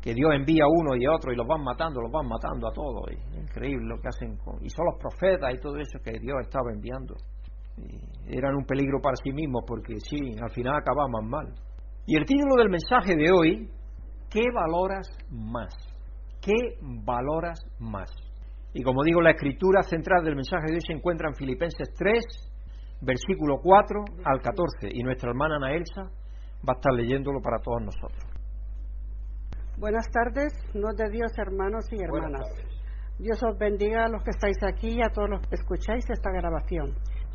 [0.00, 3.10] que Dios envía uno y otro y los van matando, los van matando a todos.
[3.34, 4.64] increíble lo que hacen con...
[4.64, 7.16] Y son los profetas y todo eso que Dios estaba enviando.
[8.26, 11.54] Eran un peligro para sí mismos porque sí, al final acababan mal.
[12.06, 13.68] Y el título del mensaje de hoy,
[14.30, 15.72] ¿qué valoras más?
[16.40, 18.10] ¿Qué valoras más?
[18.74, 22.24] Y como digo, la escritura central del mensaje de hoy se encuentra en Filipenses 3,
[23.02, 26.02] versículo 4 al 14, y nuestra hermana Ana Elsa
[26.66, 28.32] va a estar leyéndolo para todos nosotros.
[29.78, 32.46] Buenas tardes, no de Dios, hermanos y hermanas.
[33.18, 36.30] Dios os bendiga a los que estáis aquí y a todos los que escucháis esta
[36.30, 36.94] grabación.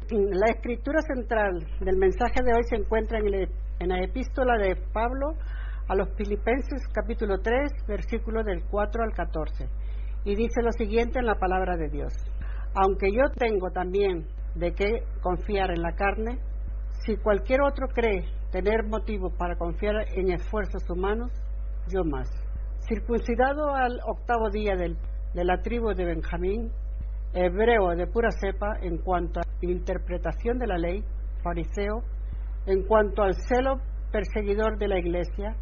[0.10, 3.28] La escritura central del mensaje de hoy se encuentra en,
[3.80, 5.34] en la epístola de Pablo
[5.90, 9.68] a los Filipenses capítulo 3, versículo del 4 al 14.
[10.24, 12.14] Y dice lo siguiente en la palabra de Dios.
[12.74, 16.40] Aunque yo tengo también de qué confiar en la carne,
[17.06, 21.34] si cualquier otro cree tener motivo para confiar en esfuerzos humanos,
[21.92, 22.30] yo más.
[22.88, 24.96] Circuncidado al octavo día del,
[25.34, 26.72] de la tribu de Benjamín,
[27.34, 31.04] hebreo de pura cepa en cuanto a interpretación de la ley,
[31.44, 32.04] fariseo,
[32.66, 33.80] en cuanto al celo
[34.12, 35.56] perseguidor de la iglesia,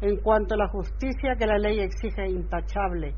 [0.00, 3.14] en cuanto a la justicia que la ley exige intachable.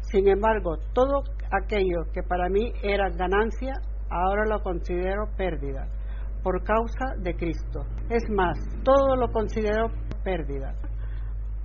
[0.00, 3.74] Sin embargo, todo aquello que para mí era ganancia,
[4.10, 5.88] ahora lo considero pérdida
[6.42, 7.86] por causa de Cristo.
[8.10, 9.88] Es más, todo lo considero
[10.22, 10.74] pérdida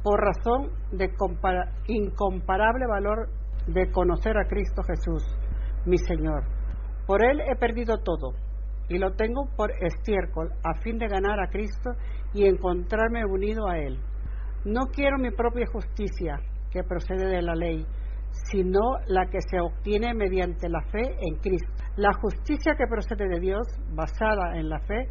[0.04, 1.12] por razón de
[1.88, 3.30] incomparable valor
[3.68, 5.24] de conocer a Cristo Jesús,
[5.86, 6.59] mi Señor.
[7.10, 8.36] Por Él he perdido todo
[8.88, 11.90] y lo tengo por estiércol a fin de ganar a Cristo
[12.36, 13.98] y encontrarme unido a Él.
[14.64, 17.84] No quiero mi propia justicia que procede de la ley,
[18.52, 21.84] sino la que se obtiene mediante la fe en Cristo.
[21.96, 25.10] La justicia que procede de Dios, basada en la fe,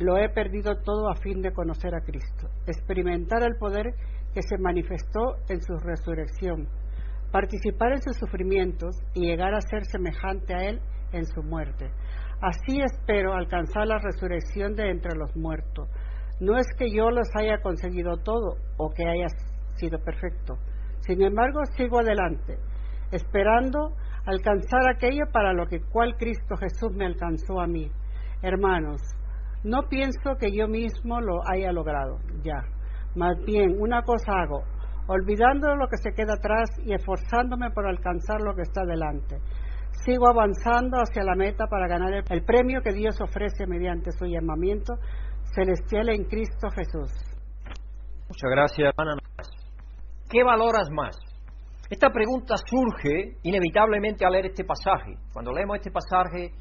[0.00, 3.94] lo he perdido todo a fin de conocer a Cristo, experimentar el poder
[4.34, 6.66] que se manifestó en su resurrección,
[7.30, 10.80] participar en sus sufrimientos y llegar a ser semejante a Él
[11.12, 11.90] en su muerte.
[12.40, 15.88] Así espero alcanzar la resurrección de entre los muertos.
[16.40, 19.26] No es que yo los haya conseguido todo o que haya
[19.74, 20.56] sido perfecto.
[21.00, 22.58] Sin embargo, sigo adelante,
[23.10, 23.94] esperando
[24.24, 27.90] alcanzar aquello para lo que cual Cristo Jesús me alcanzó a mí.
[28.42, 29.00] Hermanos,
[29.64, 32.62] no pienso que yo mismo lo haya logrado ya.
[33.16, 34.62] Más bien, una cosa hago,
[35.08, 39.38] olvidando lo que se queda atrás y esforzándome por alcanzar lo que está delante.
[40.04, 44.94] Sigo avanzando hacia la meta para ganar el, premio que Dios ofrece mediante su llamamiento
[45.54, 47.10] celestial en Cristo Jesús.
[48.28, 49.18] Muchas gracias, hermana.
[50.30, 51.18] ¿Qué valoras más?
[51.90, 55.16] Esta pregunta surge inevitablemente al leer este pasaje.
[55.32, 56.52] Cuando leemos este pasaje,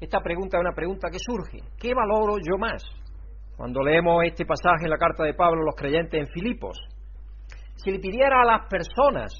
[0.00, 1.60] esta pregunta es una pregunta que surge.
[1.78, 2.84] ¿Qué valoro yo más?
[3.56, 6.76] Cuando leemos este pasaje en la carta de Pablo a los creyentes en Filipos,
[7.76, 9.32] si le pidiera a las personas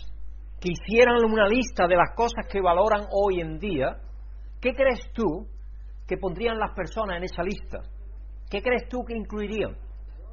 [0.64, 3.98] que hicieran una lista de las cosas que valoran hoy en día,
[4.62, 5.46] ¿qué crees tú
[6.08, 7.80] que pondrían las personas en esa lista?
[8.50, 9.76] ¿Qué crees tú que incluirían?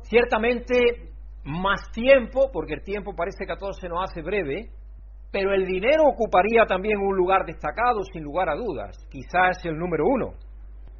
[0.03, 1.11] Ciertamente
[1.43, 4.69] más tiempo, porque el tiempo parece que a todos se nos hace breve,
[5.33, 8.95] pero el dinero ocuparía también un lugar destacado, sin lugar a dudas.
[9.11, 10.35] Quizás el número uno.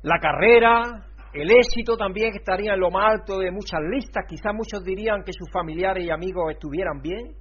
[0.02, 4.26] La carrera, el éxito también estaría en lo más alto de muchas listas.
[4.28, 7.41] Quizás muchos dirían que sus familiares y amigos estuvieran bien.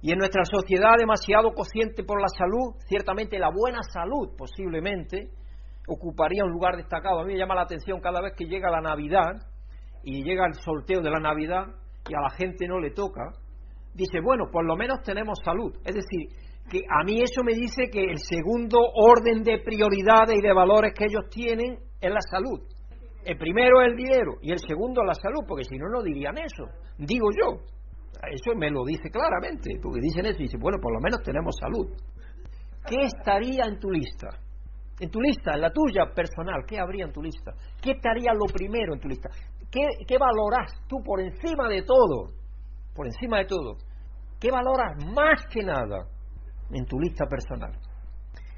[0.00, 5.30] Y en nuestra sociedad demasiado consciente por la salud, ciertamente la buena salud posiblemente
[5.88, 7.20] ocuparía un lugar destacado.
[7.20, 9.32] A mí me llama la atención cada vez que llega la Navidad
[10.04, 11.66] y llega el sorteo de la Navidad
[12.08, 13.32] y a la gente no le toca,
[13.94, 15.74] dice, bueno, por lo menos tenemos salud.
[15.84, 16.28] Es decir,
[16.70, 20.92] que a mí eso me dice que el segundo orden de prioridades y de valores
[20.94, 22.60] que ellos tienen es la salud.
[23.24, 26.38] El primero es el dinero y el segundo la salud, porque si no, no dirían
[26.38, 26.64] eso.
[26.98, 27.60] Digo yo.
[28.30, 31.54] Eso me lo dice claramente, porque dicen eso y dicen, bueno, por lo menos tenemos
[31.60, 31.86] salud.
[32.86, 34.28] ¿Qué estaría en tu lista?
[35.00, 37.52] En tu lista, en la tuya personal, ¿qué habría en tu lista?
[37.80, 39.28] ¿Qué estaría lo primero en tu lista?
[39.70, 42.32] ¿Qué, qué valoras tú por encima de todo?
[42.94, 43.76] Por encima de todo.
[44.40, 46.08] ¿Qué valoras más que nada
[46.72, 47.72] en tu lista personal?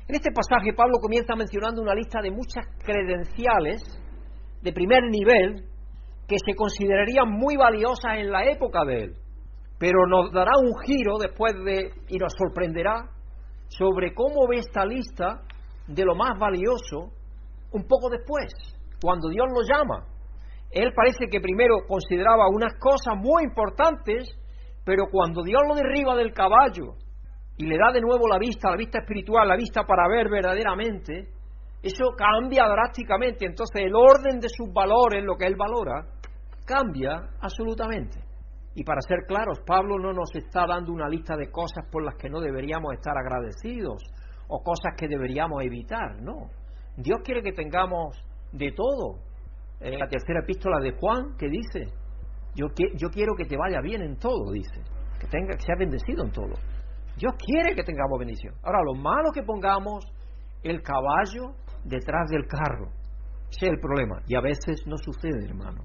[0.09, 3.81] En este pasaje Pablo comienza mencionando una lista de muchas credenciales
[4.63, 5.65] de primer nivel
[6.27, 9.15] que se considerarían muy valiosas en la época de él,
[9.81, 13.11] pero nos dará un giro después de, y nos sorprenderá,
[13.67, 15.43] sobre cómo ve esta lista
[15.89, 17.11] de lo más valioso
[17.73, 18.53] un poco después,
[19.03, 20.07] cuando Dios lo llama.
[20.71, 24.37] Él parece que primero consideraba unas cosas muy importantes
[24.85, 26.95] pero cuando Dios lo derriba del caballo
[27.57, 31.29] y le da de nuevo la vista, la vista espiritual, la vista para ver verdaderamente,
[31.83, 33.47] eso cambia drásticamente.
[33.47, 36.07] Entonces el orden de sus valores, lo que él valora,
[36.65, 38.19] cambia absolutamente.
[38.75, 42.15] Y para ser claros, Pablo no nos está dando una lista de cosas por las
[42.15, 44.03] que no deberíamos estar agradecidos
[44.49, 46.51] o cosas que deberíamos evitar, no.
[46.97, 48.17] Dios quiere que tengamos
[48.53, 49.19] de todo.
[49.81, 51.93] En la tercera epístola de Juan, que dice,
[52.55, 54.83] yo, yo quiero que te vaya bien en todo, dice.
[55.19, 56.55] Que, tenga, que sea bendecido en todo.
[57.17, 58.55] Dios quiere que tengamos bendición.
[58.63, 60.05] Ahora, lo malo que pongamos
[60.63, 61.55] el caballo
[61.85, 62.89] detrás del carro.
[63.51, 64.21] Ese es el problema.
[64.27, 65.85] Y a veces no sucede, hermano.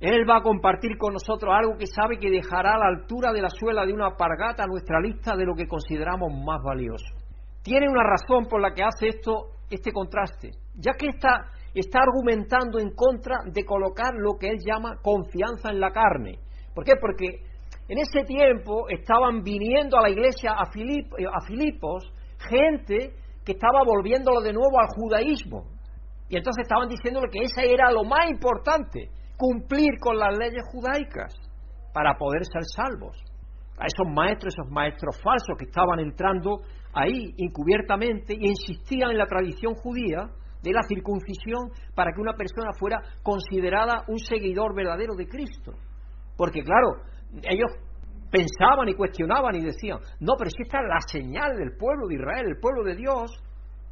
[0.00, 3.42] Él va a compartir con nosotros algo que sabe que dejará a la altura de
[3.42, 7.14] la suela de una pargata nuestra lista de lo que consideramos más valioso.
[7.62, 10.50] Tiene una razón por la que hace esto, este contraste.
[10.76, 15.90] Ya que está argumentando en contra de colocar lo que él llama confianza en la
[15.90, 16.38] carne.
[16.74, 16.92] ¿Por qué?
[17.00, 17.42] Porque
[17.88, 24.40] en ese tiempo estaban viniendo a la iglesia a, a Filipos gente que estaba volviéndolo
[24.42, 25.64] de nuevo al judaísmo.
[26.28, 29.08] Y entonces estaban diciéndole que ese era lo más importante,
[29.38, 31.34] cumplir con las leyes judaicas
[31.94, 33.16] para poder ser salvos.
[33.78, 36.60] A esos maestros, esos maestros falsos que estaban entrando
[36.92, 40.28] ahí encubiertamente y insistían en la tradición judía,
[40.62, 45.72] de la circuncisión para que una persona fuera considerada un seguidor verdadero de Cristo.
[46.36, 47.02] Porque claro,
[47.44, 47.70] ellos
[48.30, 52.14] pensaban y cuestionaban y decían, no, pero si esta es la señal del pueblo de
[52.16, 53.30] Israel, el pueblo de Dios,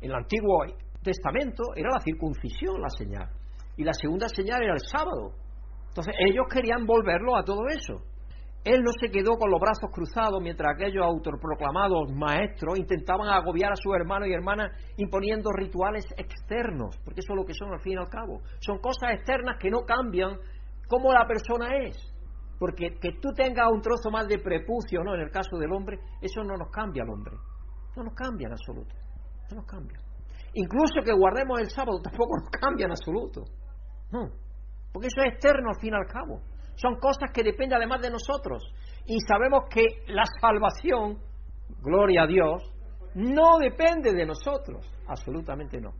[0.00, 0.64] en el Antiguo
[1.02, 3.28] Testamento era la circuncisión la señal.
[3.76, 5.32] Y la segunda señal era el sábado.
[5.88, 8.02] Entonces ellos querían volverlo a todo eso.
[8.66, 13.76] Él no se quedó con los brazos cruzados mientras aquellos autoproclamados maestros intentaban agobiar a
[13.76, 17.92] sus hermanos y hermanas imponiendo rituales externos, porque eso es lo que son al fin
[17.92, 18.42] y al cabo.
[18.58, 20.36] Son cosas externas que no cambian
[20.88, 21.96] cómo la persona es.
[22.58, 25.14] Porque que tú tengas un trozo más de prepucio, ¿no?
[25.14, 27.36] En el caso del hombre, eso no nos cambia al hombre.
[27.94, 28.94] No nos cambia en absoluto.
[29.50, 30.00] No nos cambia.
[30.54, 33.44] Incluso que guardemos el sábado tampoco nos cambia en absoluto.
[34.10, 34.30] No.
[34.92, 36.40] Porque eso es externo al fin y al cabo.
[36.76, 38.62] Son cosas que dependen además de nosotros.
[39.06, 41.18] Y sabemos que la salvación
[41.82, 42.62] gloria a Dios,
[43.14, 45.92] no depende de nosotros, absolutamente no.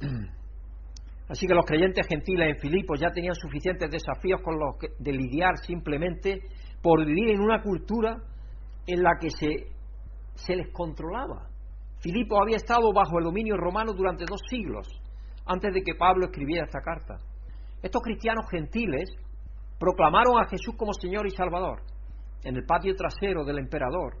[1.28, 5.12] Así que los creyentes gentiles en Filipos ya tenían suficientes desafíos con los que, de
[5.12, 6.40] lidiar simplemente
[6.82, 8.16] por vivir en una cultura
[8.86, 9.68] en la que se,
[10.34, 11.48] se les controlaba.
[12.00, 14.88] Filipo había estado bajo el dominio romano durante dos siglos
[15.44, 17.18] antes de que Pablo escribiera esta carta.
[17.82, 19.08] Estos cristianos gentiles
[19.78, 21.82] proclamaron a Jesús como Señor y Salvador
[22.44, 24.16] en el patio trasero del emperador,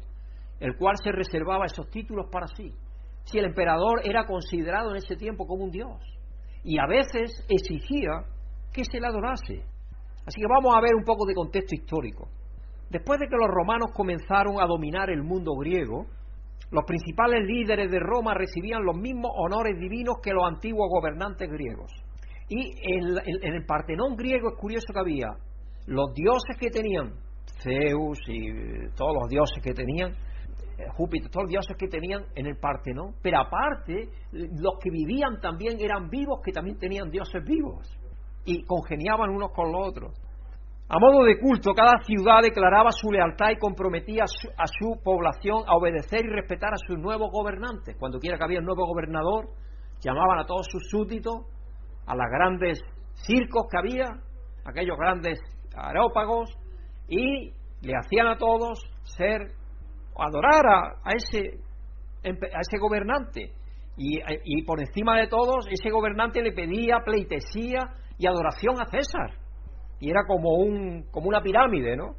[0.60, 2.72] el cual se reservaba esos títulos para sí.
[3.24, 6.00] Si el emperador era considerado en ese tiempo como un dios
[6.64, 8.24] y a veces exigía
[8.72, 9.64] que se le adorase.
[10.26, 12.28] Así que vamos a ver un poco de contexto histórico.
[12.90, 16.06] Después de que los romanos comenzaron a dominar el mundo griego,
[16.70, 21.90] los principales líderes de Roma recibían los mismos honores divinos que los antiguos gobernantes griegos.
[22.48, 25.28] Y en, el Partenón griego es curioso que había
[25.86, 27.12] los dioses que tenían,
[27.62, 32.24] Zeus y eh, todos los dioses que tenían, eh, Júpiter, todos los dioses que tenían
[32.34, 37.42] en el Partenón, pero aparte los que vivían también eran vivos que también tenían dioses
[37.44, 37.88] vivos
[38.44, 40.14] y congeniaban unos con los otros.
[40.90, 45.76] A modo de culto, cada ciudad declaraba su lealtad y comprometía a su, población a
[45.76, 47.94] obedecer y respetar a sus nuevos gobernantes.
[47.98, 49.50] Cuando quiera que había un nuevo gobernador,
[50.00, 51.44] llamaban a todos sus súbditos,
[52.08, 52.80] a los grandes
[53.14, 54.06] circos que había,
[54.64, 55.38] aquellos grandes
[55.76, 56.50] aerópagos,
[57.08, 59.52] y le hacían a todos ser,
[60.16, 61.60] adorar a, ese,
[62.24, 63.52] a ese gobernante.
[63.96, 69.48] Y, y por encima de todos, ese gobernante le pedía pleitesía y adoración a César
[70.00, 72.14] y era como, un, como una pirámide, ¿no?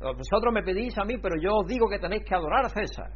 [0.00, 3.10] Vosotros me pedís a mí, pero yo os digo que tenéis que adorar a César.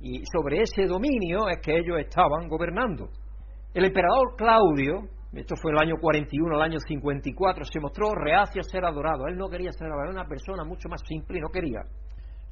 [0.00, 3.10] Y sobre ese dominio es que ellos estaban gobernando.
[3.74, 5.02] El emperador Claudio,
[5.36, 9.26] esto fue el año 41, el año 54, se mostró reacio a ser adorado.
[9.26, 11.80] Él no quería ser adorado, era una persona mucho más simple y no quería.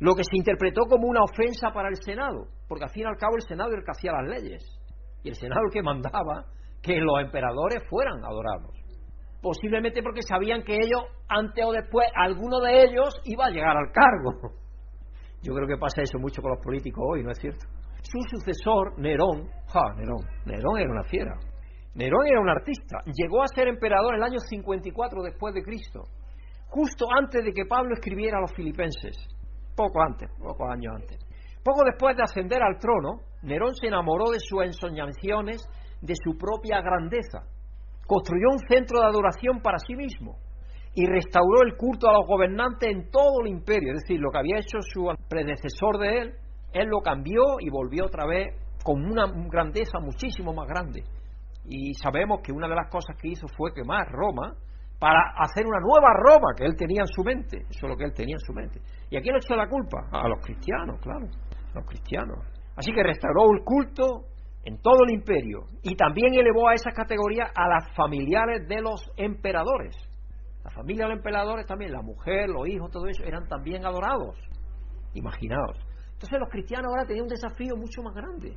[0.00, 3.16] Lo que se interpretó como una ofensa para el Senado, porque al fin y al
[3.16, 4.62] cabo el Senado era el que hacía las leyes.
[5.22, 6.46] Y el Senado el que mandaba
[6.82, 8.82] que los emperadores fueran adorados
[9.42, 13.90] posiblemente porque sabían que ellos, antes o después, alguno de ellos iba a llegar al
[13.92, 14.54] cargo.
[15.42, 17.66] Yo creo que pasa eso mucho con los políticos hoy, ¿no es cierto?
[18.02, 21.34] Su sucesor, Nerón, ja, Nerón, Nerón era una fiera.
[21.94, 22.98] Nerón era un artista.
[23.06, 26.04] Llegó a ser emperador en el año 54 después de Cristo,
[26.68, 29.16] justo antes de que Pablo escribiera a los filipenses.
[29.76, 31.18] Poco antes, pocos años antes.
[31.62, 35.62] Poco después de ascender al trono, Nerón se enamoró de sus ensoñaciones,
[36.00, 37.44] de su propia grandeza
[38.06, 40.36] construyó un centro de adoración para sí mismo
[40.94, 44.38] y restauró el culto a los gobernantes en todo el imperio, es decir, lo que
[44.38, 46.32] había hecho su predecesor de él,
[46.74, 51.02] él lo cambió y volvió otra vez con una grandeza muchísimo más grande.
[51.64, 54.54] Y sabemos que una de las cosas que hizo fue quemar Roma
[54.98, 58.04] para hacer una nueva Roma que él tenía en su mente, eso es lo que
[58.04, 58.80] él tenía en su mente.
[59.10, 59.98] ¿Y a quién le echó la culpa?
[60.12, 62.38] A los cristianos, claro, a los cristianos.
[62.76, 64.26] Así que restauró el culto
[64.64, 69.10] en todo el imperio y también elevó a esa categoría a las familiares de los
[69.16, 69.96] emperadores.
[70.64, 74.36] La familia de los emperadores también, la mujer, los hijos, todo eso, eran también adorados.
[75.14, 75.78] Imaginaos.
[76.12, 78.56] Entonces los cristianos ahora tenían un desafío mucho más grande.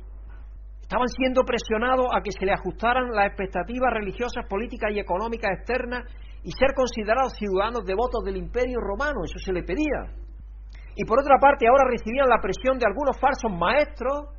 [0.86, 6.06] Estaban siendo presionados a que se le ajustaran las expectativas religiosas, políticas y económicas externas
[6.44, 10.14] y ser considerados ciudadanos devotos del imperio romano, eso se le pedía.
[10.94, 14.30] Y por otra parte, ahora recibían la presión de algunos falsos maestros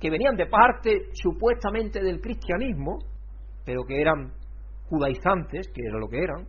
[0.00, 2.98] que venían de parte supuestamente del cristianismo,
[3.64, 4.34] pero que eran
[4.90, 6.44] judaizantes, que era lo que eran,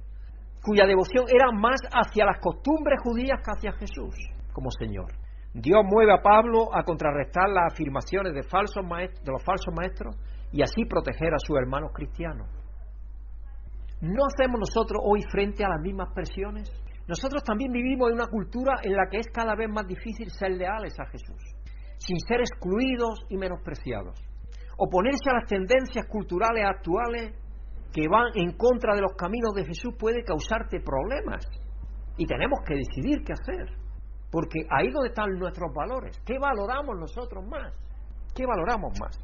[0.63, 4.15] cuya devoción era más hacia las costumbres judías que hacia Jesús
[4.51, 5.11] como Señor.
[5.55, 10.15] Dios mueve a Pablo a contrarrestar las afirmaciones de, falsos los falsos maestros
[10.51, 12.47] y así proteger a sus hermanos cristianos.
[14.01, 16.69] ¿No hacemos nosotros hoy frente a las mismas presiones?
[17.07, 20.51] Nosotros también vivimos en una cultura en la que es cada vez más difícil ser
[20.51, 21.55] leales a Jesús
[21.97, 24.19] sin ser excluidos y menospreciados.
[24.77, 27.33] Oponerse a las tendencias culturales actuales
[27.93, 31.45] que van en contra de los caminos de Jesús puede causarte problemas.
[32.17, 33.84] Y tenemos que decidir qué hacer.
[34.35, 36.21] Porque ahí donde están nuestros valores.
[36.25, 37.71] ¿Qué valoramos nosotros más?
[38.35, 39.17] ¿Qué valoramos más?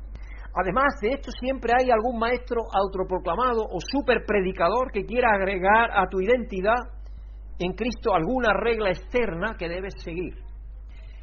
[0.55, 6.07] Además de esto, siempre hay algún maestro autoproclamado o super predicador que quiera agregar a
[6.07, 6.79] tu identidad
[7.59, 10.33] en Cristo alguna regla externa que debes seguir.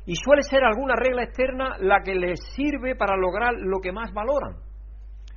[0.04, 4.12] Y suele ser alguna regla externa la que les sirve para lograr lo que más
[4.12, 4.52] valoran.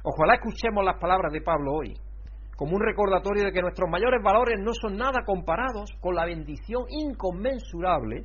[0.03, 1.93] Ojalá escuchemos las palabras de Pablo hoy,
[2.57, 6.83] como un recordatorio de que nuestros mayores valores no son nada comparados con la bendición
[6.89, 8.23] inconmensurable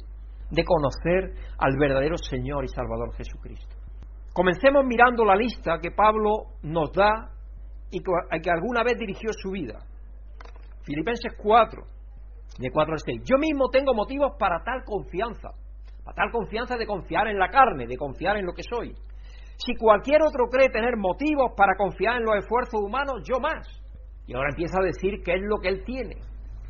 [0.51, 3.77] de conocer al verdadero Señor y Salvador Jesucristo.
[4.33, 7.31] Comencemos mirando la lista que Pablo nos da
[7.91, 9.79] y que alguna vez dirigió su vida.
[10.85, 11.83] Filipenses 4,
[12.59, 13.23] de 4 al 6.
[13.25, 15.51] Yo mismo tengo motivos para tal confianza
[16.07, 18.95] La tal confianza de confiar en la carne, de confiar en lo que soy.
[19.57, 23.67] Si cualquier otro cree tener motivos para confiar en los esfuerzos humanos, yo más.
[24.27, 26.17] Y ahora empieza a decir qué es lo que él tiene.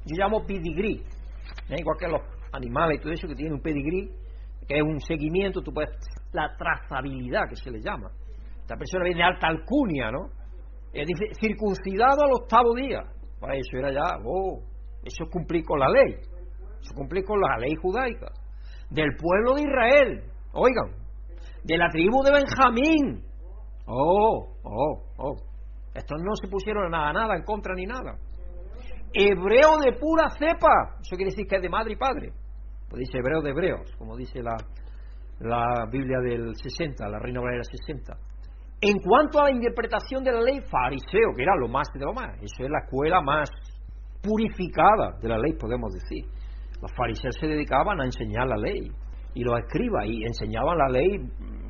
[0.06, 1.02] Yo llamo pedigrí.
[1.68, 1.76] ¿eh?
[1.76, 2.22] Igual que los
[2.52, 4.10] animales y todo eso que tiene un pedigrí,
[4.66, 5.90] que es un seguimiento, tú puedes,
[6.32, 8.10] la trazabilidad que se le llama.
[8.60, 10.28] Esta persona viene de alta alcunia, ¿no?
[10.92, 13.00] dice, circuncidado al octavo día.
[13.40, 14.62] Para pues eso era ya, oh,
[15.04, 16.14] eso es cumplir con la ley.
[16.14, 18.28] Eso es cumplir con la ley judaica.
[18.90, 21.06] Del pueblo de Israel, oigan,
[21.64, 23.24] de la tribu de Benjamín.
[23.86, 25.36] Oh, oh, oh.
[25.94, 28.18] Estos no se pusieron nada, nada en contra ni nada.
[29.18, 30.98] Hebreo de pura cepa.
[31.00, 32.32] Eso quiere decir que es de madre y padre.
[32.88, 34.56] Pues dice hebreo de hebreos, como dice la,
[35.40, 38.12] la Biblia del 60, la Reina Valera 60.
[38.82, 42.12] En cuanto a la interpretación de la ley, fariseo, que era lo más de lo
[42.12, 43.48] más, eso es la escuela más
[44.22, 46.26] purificada de la ley, podemos decir.
[46.82, 48.92] Los fariseos se dedicaban a enseñar la ley
[49.32, 51.08] y los escribas y enseñaban la ley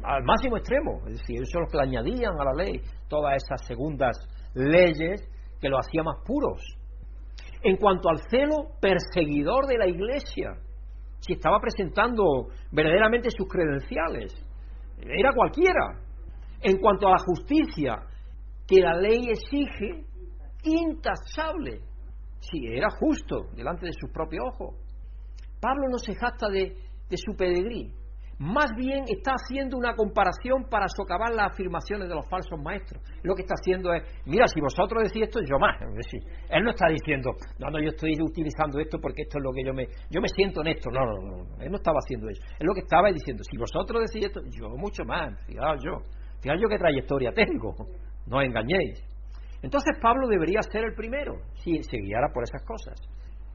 [0.02, 3.36] al máximo extremo, es decir, ellos son los que le añadían a la ley todas
[3.36, 4.16] esas segundas
[4.54, 5.28] leyes
[5.60, 6.60] que lo hacían más puros.
[7.62, 10.52] En cuanto al celo perseguidor de la iglesia,
[11.20, 14.34] si estaba presentando verdaderamente sus credenciales,
[15.00, 16.00] era cualquiera,
[16.60, 18.02] en cuanto a la justicia
[18.66, 20.04] que la ley exige,
[20.64, 21.80] intachable,
[22.40, 24.74] si era justo delante de sus propios ojos.
[25.60, 26.76] Pablo no se jacta de,
[27.08, 27.92] de su pedigrí,
[28.38, 33.02] más bien está haciendo una comparación para socavar las afirmaciones de los falsos maestros.
[33.22, 35.80] Lo que está haciendo es, mira, si vosotros decís esto, yo más.
[35.80, 39.64] él no está diciendo, no, no, yo estoy utilizando esto porque esto es lo que
[39.64, 40.90] yo me, yo me siento en esto.
[40.90, 42.42] No, no, no, él no estaba haciendo eso.
[42.58, 46.02] Él lo que estaba diciendo, si vosotros decís esto, yo mucho más, fijaos yo.
[46.42, 47.74] Fijaos yo qué trayectoria tengo,
[48.26, 49.02] no engañéis.
[49.62, 52.94] Entonces Pablo debería ser el primero, si se guiara por esas cosas.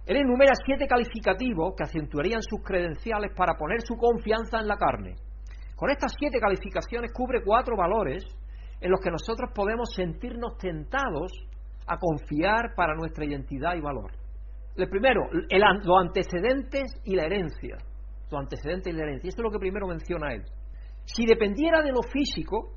[0.06, 5.16] Él enumera siete calificativos que acentuarían sus credenciales para poner su confianza en la carne.
[5.76, 8.24] Con estas siete calificaciones cubre cuatro valores
[8.80, 11.32] en los que nosotros podemos sentirnos tentados
[11.88, 14.12] a confiar para nuestra identidad y valor.
[14.76, 17.78] El primero, los antecedentes y la herencia.
[18.32, 19.30] Los antecedentes y la herencia.
[19.30, 20.44] Esto es lo que primero menciona él.
[21.06, 22.74] Si dependiera de lo físico,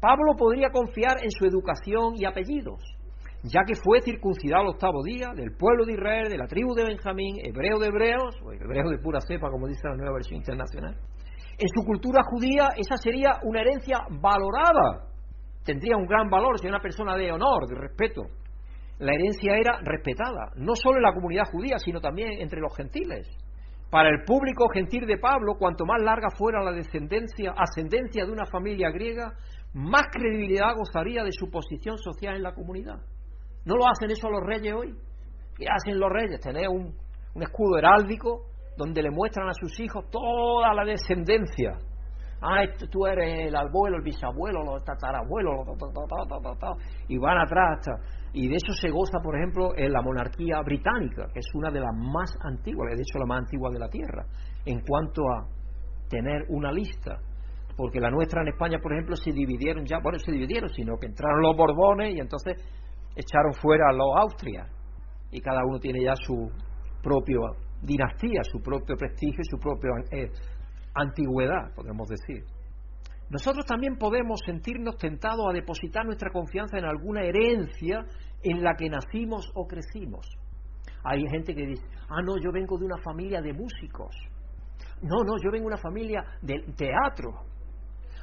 [0.00, 2.80] Pablo podría confiar en su educación y apellidos,
[3.42, 6.84] ya que fue circuncidado el octavo día del pueblo de Israel, de la tribu de
[6.84, 10.96] Benjamín, hebreo de hebreos, o hebreo de pura cepa, como dice la nueva versión internacional.
[11.58, 15.06] En su cultura judía, esa sería una herencia valorada,
[15.64, 18.22] tendría un gran valor, sería una persona de honor, de respeto.
[18.98, 23.26] La herencia era respetada, no solo en la comunidad judía, sino también entre los gentiles.
[23.90, 28.44] Para el público gentil de Pablo, cuanto más larga fuera la descendencia, ascendencia de una
[28.46, 29.32] familia griega,
[29.72, 33.00] más credibilidad gozaría de su posición social en la comunidad.
[33.64, 34.94] ¿No lo hacen eso los reyes hoy?
[35.56, 36.40] ¿Qué hacen los reyes?
[36.40, 36.94] Tener un,
[37.40, 38.46] escudo heráldico
[38.76, 41.78] donde le muestran a sus hijos toda la descendencia.
[42.42, 45.66] Ah, tú eres el abuelo, el bisabuelo, los tatarabuelos,
[47.08, 51.26] y van atrás hasta y de eso se goza, por ejemplo, en la monarquía británica,
[51.32, 54.24] que es una de las más antiguas, de hecho la más antigua de la Tierra,
[54.64, 55.46] en cuanto a
[56.08, 57.18] tener una lista.
[57.76, 61.06] Porque la nuestra en España, por ejemplo, se dividieron ya, bueno, se dividieron, sino que
[61.06, 62.56] entraron los Borbones y entonces
[63.16, 64.68] echaron fuera a los Austrias.
[65.30, 66.50] Y cada uno tiene ya su
[67.02, 67.38] propia
[67.82, 70.30] dinastía, su propio prestigio su propia eh,
[70.94, 72.44] antigüedad, podemos decir.
[73.30, 78.04] Nosotros también podemos sentirnos tentados a depositar nuestra confianza en alguna herencia
[78.42, 80.26] en la que nacimos o crecimos.
[81.04, 84.14] Hay gente que dice, ah, no, yo vengo de una familia de músicos.
[85.00, 87.30] No, no, yo vengo de una familia de teatro.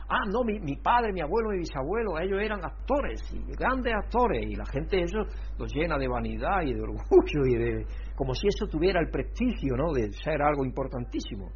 [0.09, 4.55] Ah, no, mi, padre, mi abuelo, mi bisabuelo, ellos eran actores, y grandes actores, y
[4.55, 5.19] la gente eso
[5.57, 7.85] los llena de vanidad y de orgullo, y de
[8.15, 11.49] como si eso tuviera el prestigio, ¿no?, de ser algo importantísimo.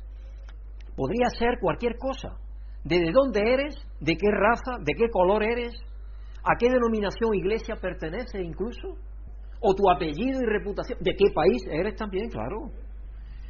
[0.97, 2.35] Podría ser cualquier cosa.
[2.83, 5.71] De dónde eres, de qué raza, de qué color eres,
[6.43, 8.97] a qué denominación iglesia pertenece incluso,
[9.61, 12.71] o tu apellido y reputación, de qué país eres también, claro.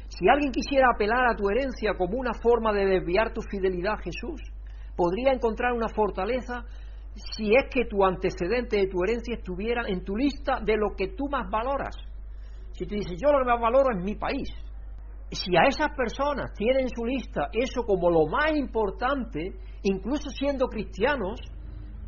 [0.08, 4.02] Si alguien quisiera apelar a tu herencia como una forma de desviar tu fidelidad a
[4.02, 4.51] Jesús,
[4.96, 6.64] podría encontrar una fortaleza
[7.14, 11.08] si es que tu antecedente de tu herencia estuviera en tu lista de lo que
[11.08, 11.94] tú más valoras.
[12.72, 14.48] Si tú dices, yo lo que más valoro es mi país,
[15.30, 20.66] si a esas personas tienen en su lista eso como lo más importante, incluso siendo
[20.66, 21.40] cristianos,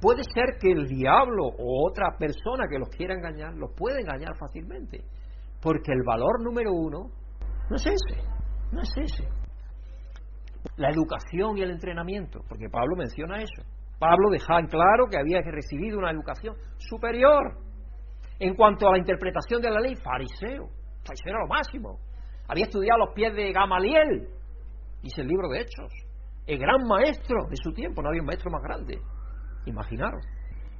[0.00, 4.36] puede ser que el diablo o otra persona que los quiera engañar, los puede engañar
[4.38, 5.04] fácilmente.
[5.62, 7.10] Porque el valor número uno
[7.70, 8.22] no es ese,
[8.70, 9.43] no es ese.
[10.76, 13.62] La educación y el entrenamiento, porque Pablo menciona eso.
[13.98, 17.58] Pablo deja en claro que había recibido una educación superior.
[18.38, 20.68] En cuanto a la interpretación de la ley, fariseo.
[21.04, 21.98] Fariseo era lo máximo
[22.48, 24.28] había estudiado los pies de Gamaliel
[25.02, 25.92] dice el libro de Hechos.
[26.46, 28.98] El gran maestro de su tiempo, no había un maestro más grande.
[29.66, 30.24] Imaginaros.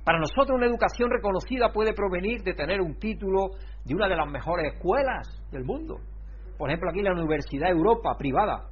[0.04, 3.50] Para nosotros una educación reconocida puede provenir de tener un título
[3.84, 5.96] de una de las mejores escuelas del mundo.
[6.58, 8.68] Por ejemplo, aquí la Universidad de Europa privada,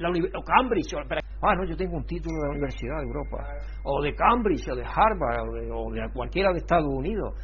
[0.00, 3.36] la o Cambridge, ah, no, yo tengo un título de la Universidad de Europa,
[3.84, 7.34] o de Cambridge, o de Harvard, o de, cualquiera de Estados Unidos,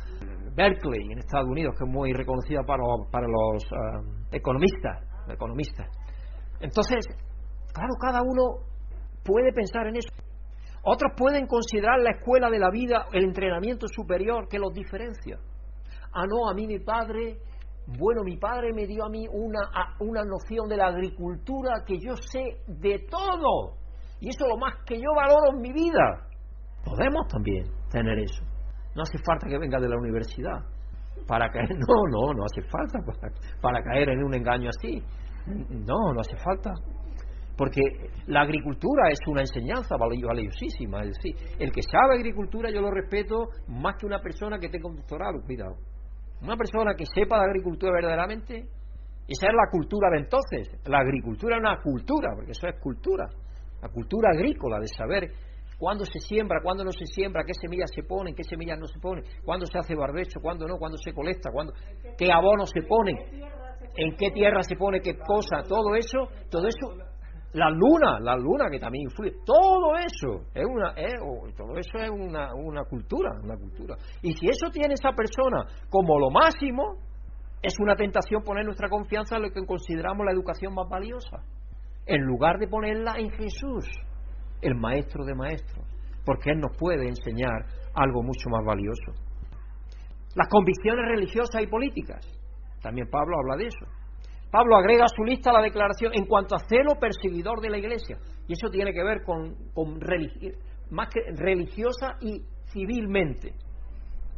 [0.55, 4.01] Berkeley en Estados Unidos, que es muy reconocida para, para los ah,
[4.33, 5.87] economistas, economistas.
[6.61, 7.07] Entonces,
[7.75, 8.65] claro, cada uno
[9.23, 10.09] puede pensar en eso.
[10.83, 15.37] Otros pueden considerar la escuela de la vida el entrenamiento superior que los diferencia.
[16.13, 17.39] Ah, no, a mí mi padre,
[17.87, 19.61] bueno, mi padre me dio a mí una,
[20.01, 23.77] una noción de la agricultura que yo sé de todo.
[24.21, 26.27] Y eso es lo más que yo valoro en mi vida.
[26.85, 28.43] Podemos también tener eso.
[28.95, 30.65] No hace falta que venga de la universidad
[31.27, 31.69] para caer.
[31.77, 35.03] No, no, no hace falta para, para caer en un engaño así.
[35.47, 36.73] No, no hace falta
[37.57, 37.81] porque
[38.27, 41.03] la agricultura es una enseñanza valiosísima.
[41.03, 44.89] Es decir, el que sabe agricultura yo lo respeto más que una persona que tenga
[44.89, 45.77] un doctorado, cuidado.
[46.43, 48.55] Una persona que sepa de agricultura verdaderamente,
[49.29, 50.71] esa es la cultura de entonces.
[50.87, 53.27] La agricultura es una cultura, porque eso es cultura.
[53.83, 55.31] La cultura agrícola, de saber
[55.79, 58.99] cuándo se siembra, cuándo no se siembra, qué semillas se ponen, qué semillas no se
[58.99, 61.73] ponen, cuándo se hace barbecho, cuándo no, cuándo se colecta, cuándo,
[62.17, 63.17] qué abono se ponen,
[63.97, 67.16] en qué tierra se pone qué cosa, todo eso, todo eso
[67.57, 70.95] la luna, la luna que también influye, todo eso es una,
[71.57, 73.97] todo eso es una, una cultura, una cultura.
[74.21, 76.99] Y si eso tiene esa persona como lo máximo,
[77.63, 81.39] es una tentación poner nuestra confianza en lo que consideramos la educación más valiosa,
[82.05, 83.89] en lugar de ponerla en Jesús,
[84.61, 85.87] el maestro de maestros,
[86.27, 89.13] porque Él nos puede enseñar algo mucho más valioso.
[90.35, 92.21] Las convicciones religiosas y políticas,
[92.83, 93.87] también Pablo habla de eso.
[94.51, 98.19] Pablo agrega a su lista la declaración en cuanto a celo perseguidor de la iglesia.
[98.47, 99.57] Y eso tiene que ver con,
[100.91, 102.43] más que religiosa y
[102.73, 103.55] civilmente,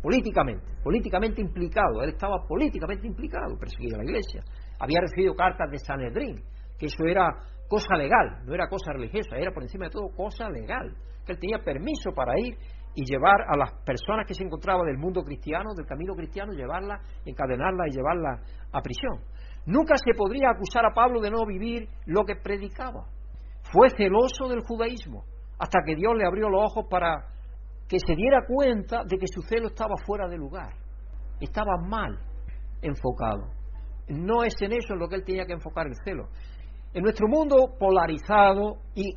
[0.02, 2.02] políticamente, políticamente implicado.
[2.02, 4.42] Él estaba políticamente implicado, perseguido a la iglesia.
[4.80, 6.36] Había recibido cartas de Sanedrín,
[6.78, 7.28] que eso era
[7.68, 10.94] cosa legal, no era cosa religiosa, era por encima de todo cosa legal.
[11.26, 12.56] Que él tenía permiso para ir
[12.94, 17.00] y llevar a las personas que se encontraban del mundo cristiano, del camino cristiano, llevarlas,
[17.26, 18.40] encadenarlas y llevarlas
[18.72, 19.20] a prisión.
[19.68, 23.04] Nunca se podría acusar a Pablo de no vivir lo que predicaba.
[23.70, 25.24] Fue celoso del judaísmo,
[25.58, 27.26] hasta que Dios le abrió los ojos para
[27.86, 30.72] que se diera cuenta de que su celo estaba fuera de lugar,
[31.38, 32.18] estaba mal
[32.80, 33.50] enfocado.
[34.08, 36.28] No es en eso en lo que él tenía que enfocar el celo.
[36.94, 39.12] En nuestro mundo polarizado y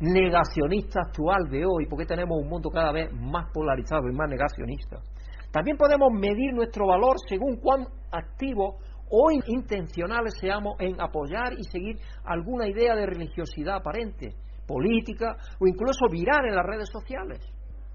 [0.00, 5.02] negacionista actual de hoy, porque tenemos un mundo cada vez más polarizado y más negacionista,
[5.50, 8.78] también podemos medir nuestro valor según cuán activo
[9.10, 14.34] o intencionales seamos en apoyar y seguir alguna idea de religiosidad aparente,
[14.66, 17.40] política o incluso viral en las redes sociales.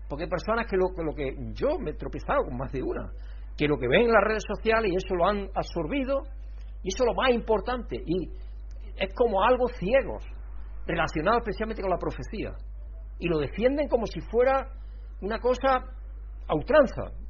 [0.07, 3.11] Porque hay personas que lo, lo que yo me he tropezado con más de una,
[3.57, 6.23] que lo que ven en las redes sociales y eso lo han absorbido
[6.83, 8.29] y eso es lo más importante y
[8.97, 10.25] es como algo ciegos
[10.85, 12.53] relacionado especialmente con la profecía
[13.19, 14.67] y lo defienden como si fuera
[15.21, 15.85] una cosa
[16.47, 17.20] a ultranza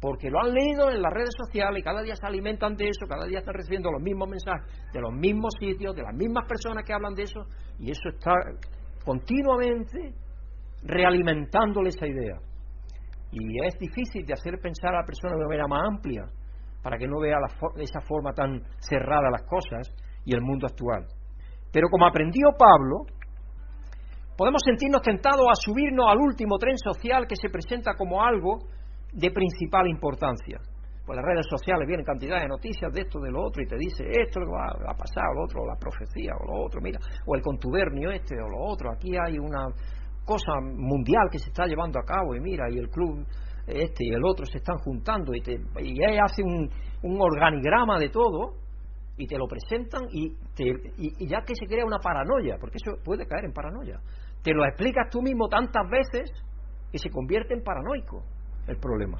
[0.00, 3.06] porque lo han leído en las redes sociales y cada día se alimentan de eso,
[3.08, 6.84] cada día están recibiendo los mismos mensajes de los mismos sitios, de las mismas personas
[6.84, 7.40] que hablan de eso,
[7.78, 8.32] y eso está
[9.04, 10.14] continuamente
[10.84, 12.38] realimentándole esa idea.
[13.32, 16.24] Y es difícil de hacer pensar a la persona de una manera más amplia,
[16.82, 17.38] para que no vea
[17.74, 19.92] de esa forma tan cerrada las cosas
[20.24, 21.06] y el mundo actual.
[21.72, 23.04] Pero como aprendió Pablo,
[24.36, 28.60] podemos sentirnos tentados a subirnos al último tren social que se presenta como algo
[29.12, 30.58] de principal importancia.
[31.08, 33.76] Pues las redes sociales vienen cantidad de noticias de esto, de lo otro, y te
[33.78, 37.40] dice esto va a pasar, lo otro, la profecía, o lo otro, mira, o el
[37.40, 39.68] contubernio este, o lo otro, aquí hay una
[40.22, 43.24] cosa mundial que se está llevando a cabo, y mira, y el club
[43.66, 46.68] este y el otro se están juntando, y, te, y hace un,
[47.18, 48.56] organigrama de todo,
[49.16, 50.64] y te lo presentan, y, te,
[50.98, 53.98] y ya que se crea una paranoia, porque eso puede caer en paranoia,
[54.42, 56.30] te lo explicas tú mismo tantas veces
[56.92, 58.22] que se convierte en paranoico
[58.68, 59.18] el problema.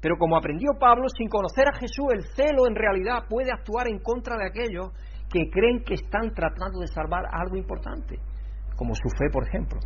[0.00, 3.98] Pero como aprendió Pablo, sin conocer a Jesús, el celo en realidad puede actuar en
[3.98, 4.92] contra de aquellos
[5.28, 8.18] que creen que están tratando de salvar algo importante,
[8.76, 9.80] como su fe, por ejemplo.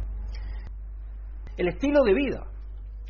[1.56, 2.46] El estilo de vida.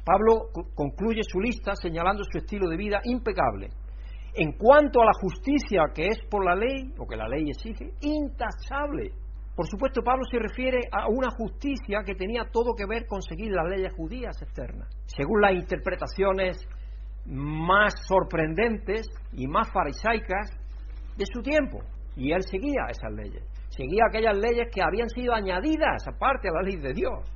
[0.04, 3.68] Pablo concluye su lista señalando su estilo de vida impecable.
[4.34, 7.92] En cuanto a la justicia que es por la ley, o que la ley exige,
[8.00, 9.12] intachable.
[9.54, 13.52] Por supuesto, Pablo se refiere a una justicia que tenía todo que ver con seguir
[13.52, 14.88] las leyes judías externas.
[15.06, 16.66] Según las interpretaciones
[17.26, 20.50] más sorprendentes y más farisaicas
[21.16, 21.80] de su tiempo.
[22.16, 23.44] Y él seguía esas leyes.
[23.68, 27.32] Seguía aquellas leyes que habían sido añadidas aparte a la ley de Dios.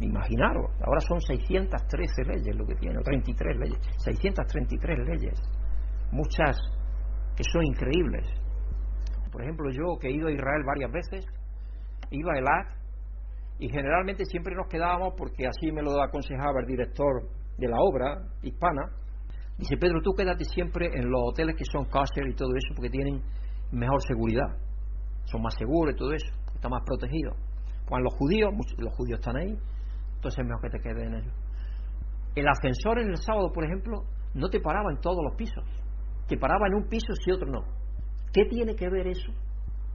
[0.00, 5.38] Imaginaros, ahora son 613 leyes lo que tiene, o 33 leyes, 633 leyes,
[6.10, 6.56] muchas
[7.36, 8.26] que son increíbles.
[9.30, 11.26] Por ejemplo, yo que he ido a Israel varias veces,
[12.10, 12.80] iba a Elad
[13.58, 17.28] y generalmente siempre nos quedábamos, porque así me lo aconsejaba el director
[17.58, 18.82] de la obra hispana,
[19.58, 22.90] dice, Pedro, tú quédate siempre en los hoteles que son kosher y todo eso, porque
[22.90, 23.22] tienen
[23.70, 24.56] mejor seguridad,
[25.24, 27.32] son más seguros y todo eso, está más protegido.
[27.86, 29.54] Cuando los judíos, los judíos están ahí,
[30.14, 31.34] entonces es mejor que te quedes en ellos.
[32.34, 34.04] El ascensor en el sábado, por ejemplo,
[34.34, 35.64] no te paraba en todos los pisos,
[36.28, 37.79] te paraba en un piso si otro no.
[38.32, 39.32] ¿Qué tiene que ver eso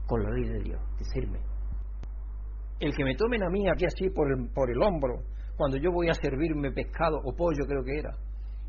[0.06, 0.80] con la ley de Dios?
[0.98, 1.38] Decirme,
[2.80, 5.22] el que me tomen a mí aquí así por el, por el hombro,
[5.56, 8.14] cuando yo voy a servirme pescado o pollo creo que era,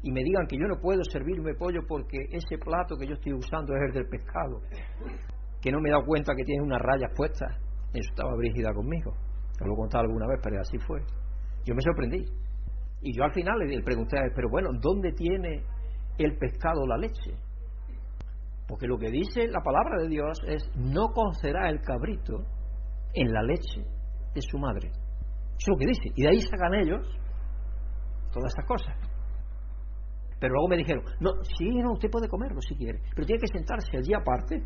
[0.04, 3.34] y me digan que yo no puedo servirme pollo porque ese plato que yo estoy
[3.34, 4.62] usando es el del pescado,
[5.62, 7.58] que no me he dado cuenta que tiene unas rayas puestas,
[7.94, 9.14] eso estaba brígida conmigo,
[9.60, 11.02] lo he contado alguna vez, pero así fue.
[11.66, 12.24] Yo me sorprendí.
[13.02, 15.64] Y yo al final le pregunté a él, pero bueno, ¿dónde tiene
[16.18, 17.36] el pescado la leche?
[18.68, 22.44] Porque lo que dice la palabra de Dios es, no cocerá el cabrito
[23.14, 23.86] en la leche
[24.34, 24.90] de su madre.
[24.90, 26.10] Eso es lo que dice.
[26.16, 27.08] Y de ahí sacan ellos
[28.32, 28.96] todas esas cosas.
[30.40, 33.48] Pero luego me dijeron, no, sí, no, usted puede comerlo si quiere, pero tiene que
[33.48, 34.62] sentarse allí aparte.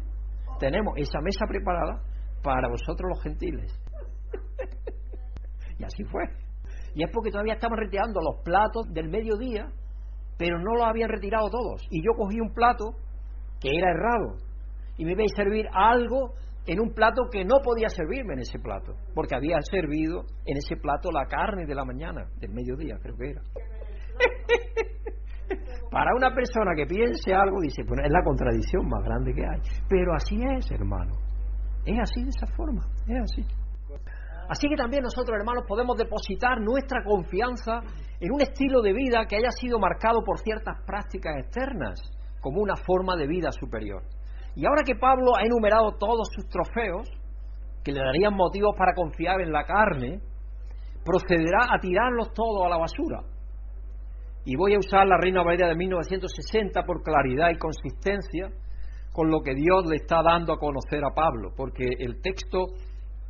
[0.59, 2.03] Tenemos esa mesa preparada
[2.43, 3.71] para vosotros los gentiles.
[5.79, 6.23] y así fue.
[6.93, 9.71] Y es porque todavía estaban retirando los platos del mediodía,
[10.37, 11.81] pero no los habían retirado todos.
[11.89, 12.95] Y yo cogí un plato
[13.61, 14.35] que era errado
[14.97, 16.33] y me iba a servir algo
[16.65, 20.75] en un plato que no podía servirme en ese plato, porque había servido en ese
[20.75, 23.41] plato la carne de la mañana, del mediodía, creo que era.
[25.91, 29.59] Para una persona que piense algo, dice, bueno, es la contradicción más grande que hay.
[29.89, 31.15] Pero así es, hermano.
[31.85, 33.45] Es así de esa forma, es así.
[34.47, 37.81] Así que también nosotros, hermanos, podemos depositar nuestra confianza
[38.19, 41.99] en un estilo de vida que haya sido marcado por ciertas prácticas externas,
[42.41, 44.03] como una forma de vida superior.
[44.55, 47.09] Y ahora que Pablo ha enumerado todos sus trofeos,
[47.83, 50.19] que le darían motivos para confiar en la carne,
[51.05, 53.21] procederá a tirarlos todos a la basura.
[54.43, 58.49] Y voy a usar la Reina Valeria de 1960 por claridad y consistencia
[59.13, 62.65] con lo que Dios le está dando a conocer a Pablo, porque el texto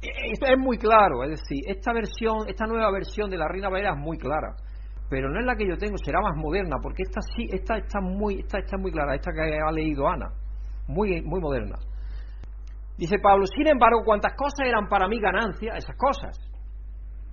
[0.01, 3.99] es muy claro, es decir, esta versión, esta nueva versión de la Reina Valera es
[3.99, 4.55] muy clara,
[5.11, 7.99] pero no es la que yo tengo, será más moderna, porque esta sí, esta está
[7.99, 10.31] muy, esta está muy clara, esta que ha leído Ana
[10.87, 11.77] muy, muy moderna.
[12.97, 16.39] Dice Pablo, sin embargo, cuantas cosas eran para mí ganancia, esas cosas,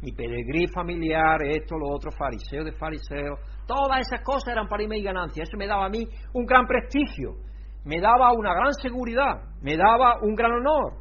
[0.02, 5.00] mi peregrí familiar, esto, lo otro, fariseo de fariseo, todas esas cosas eran para mí
[5.00, 7.36] ganancia, eso me daba a mí un gran prestigio,
[7.84, 10.94] me daba una gran seguridad, me daba un gran honor.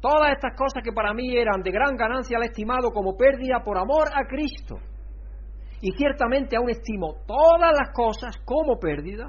[0.00, 3.62] Todas estas cosas que para mí eran de gran ganancia, la he estimado como pérdida
[3.62, 4.89] por amor a Cristo.
[5.80, 9.28] Y ciertamente aún estimo todas las cosas como pérdida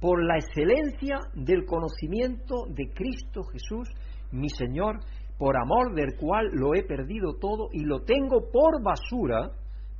[0.00, 3.88] por la excelencia del conocimiento de Cristo Jesús,
[4.30, 4.98] mi Señor,
[5.38, 9.50] por amor del cual lo he perdido todo y lo tengo por basura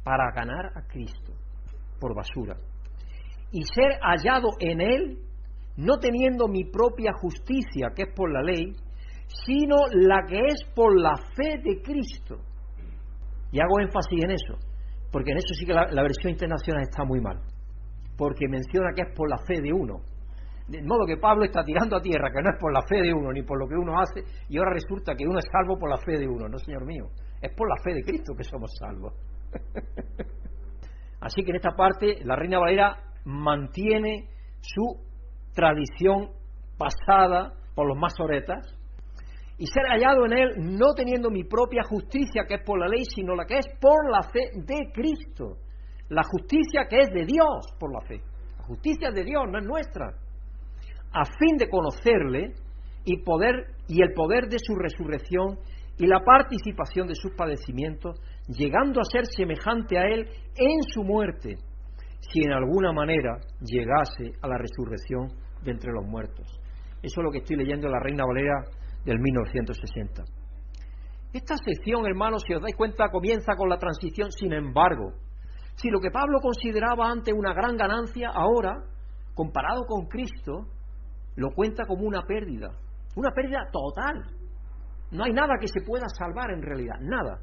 [0.05, 1.33] para ganar a Cristo,
[2.01, 2.57] por basura.
[3.51, 5.18] Y ser hallado en Él,
[5.76, 8.72] no teniendo mi propia justicia, que es por la ley,
[9.26, 12.37] sino la que es por la fe de Cristo.
[13.51, 14.72] Y hago énfasis en eso,
[15.12, 17.38] porque en eso sí que la, versión internacional está muy mal
[18.16, 20.00] porque menciona que es por la fe de uno.
[20.68, 23.12] De modo que Pablo está tirando a tierra que no es por la fe de
[23.12, 25.90] uno ni por lo que uno hace, y ahora resulta que uno es salvo por
[25.90, 26.48] la fe de uno.
[26.48, 27.08] No, Señor mío,
[27.40, 29.14] es por la fe de Cristo que somos salvos.
[31.20, 34.28] Así que en esta parte la Reina Valera mantiene
[34.60, 35.00] su
[35.52, 36.30] tradición
[36.78, 38.78] pasada por los masoretas
[39.62, 43.04] y ser hallado en él no teniendo mi propia justicia que es por la ley,
[43.04, 45.58] sino la que es por la fe de Cristo
[46.08, 48.20] la justicia que es de Dios por la fe.
[48.58, 50.08] La justicia es de Dios, no es nuestra.
[51.12, 52.52] A fin de conocerle
[53.04, 55.58] y poder y el poder de su resurrección
[55.96, 61.56] y la participación de sus padecimientos, llegando a ser semejante a él en su muerte,
[62.20, 65.28] si en alguna manera llegase a la resurrección
[65.62, 66.46] de entre los muertos.
[67.02, 68.64] Eso es lo que estoy leyendo en la Reina Valera
[69.05, 70.24] del 1960.
[71.32, 75.14] Esta sección, hermanos, si os dais cuenta, comienza con la transición, sin embargo,
[75.76, 78.84] si lo que Pablo consideraba antes una gran ganancia, ahora,
[79.34, 80.66] comparado con Cristo,
[81.36, 82.70] lo cuenta como una pérdida.
[83.16, 84.22] Una pérdida total.
[85.11, 87.38] No hay nada que se pueda salvar en realidad, nada.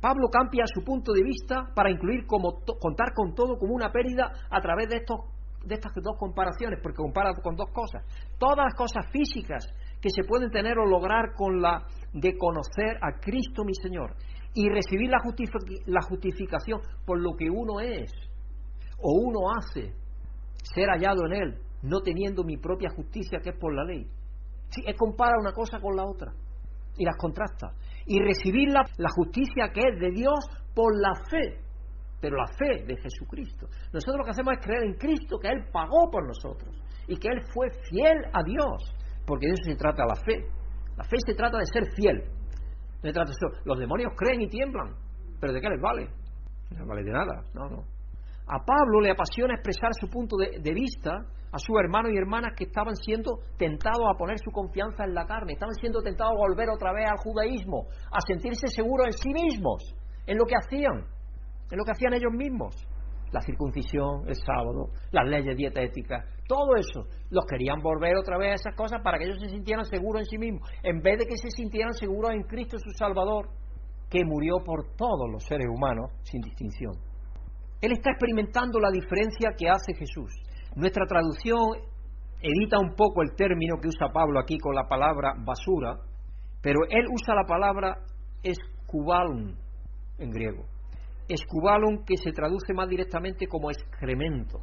[0.00, 4.32] Pablo cambia su punto de vista para incluir como contar con todo como una pérdida
[4.50, 5.18] a través de estos
[5.64, 8.02] de estas dos comparaciones, porque compara con dos cosas.
[8.38, 9.66] Todas las cosas físicas
[10.00, 14.14] que se pueden tener o lograr con la de conocer a Cristo mi Señor
[14.54, 15.18] y recibir la,
[15.86, 18.10] la justificación por lo que uno es
[18.98, 19.94] o uno hace,
[20.74, 24.06] ser hallado en Él, no teniendo mi propia justicia que es por la ley.
[24.68, 26.32] Sí, él compara una cosa con la otra
[26.96, 27.72] y las contrasta.
[28.06, 30.44] Y recibir la, la justicia que es de Dios
[30.74, 31.60] por la fe,
[32.20, 33.66] pero la fe de Jesucristo.
[33.92, 36.74] Nosotros lo que hacemos es creer en Cristo, que Él pagó por nosotros
[37.08, 38.94] y que Él fue fiel a Dios,
[39.26, 40.46] porque de eso se trata la fe.
[40.96, 42.22] La fe se trata de ser fiel.
[43.02, 44.94] Se trata de ser, los demonios creen y tiemblan,
[45.40, 46.08] pero ¿de qué les vale?
[46.70, 47.84] No les vale de nada, no, no.
[48.46, 51.12] A Pablo le apasiona expresar su punto de, vista
[51.52, 55.24] a sus hermanos y hermanas que estaban siendo tentados a poner su confianza en la
[55.24, 59.32] carne, estaban siendo tentados a volver otra vez al judaísmo, a sentirse seguros en sí
[59.32, 59.94] mismos,
[60.26, 61.06] en lo que hacían,
[61.70, 62.74] en lo que hacían ellos mismos.
[63.30, 67.06] La circuncisión, el sábado, las leyes dietéticas, todo eso.
[67.30, 70.26] Los querían volver otra vez a esas cosas para que ellos se sintieran seguros en
[70.26, 73.50] sí mismos, en vez de que se sintieran seguros en Cristo su Salvador,
[74.10, 76.94] que murió por todos los seres humanos sin distinción.
[77.80, 80.32] Él está experimentando la diferencia que hace Jesús.
[80.74, 81.78] Nuestra traducción
[82.42, 86.00] edita un poco el término que usa Pablo aquí con la palabra basura,
[86.60, 87.96] pero él usa la palabra
[88.42, 89.54] escubalum
[90.18, 90.64] en griego.
[91.28, 94.58] Escubalum que se traduce más directamente como excremento.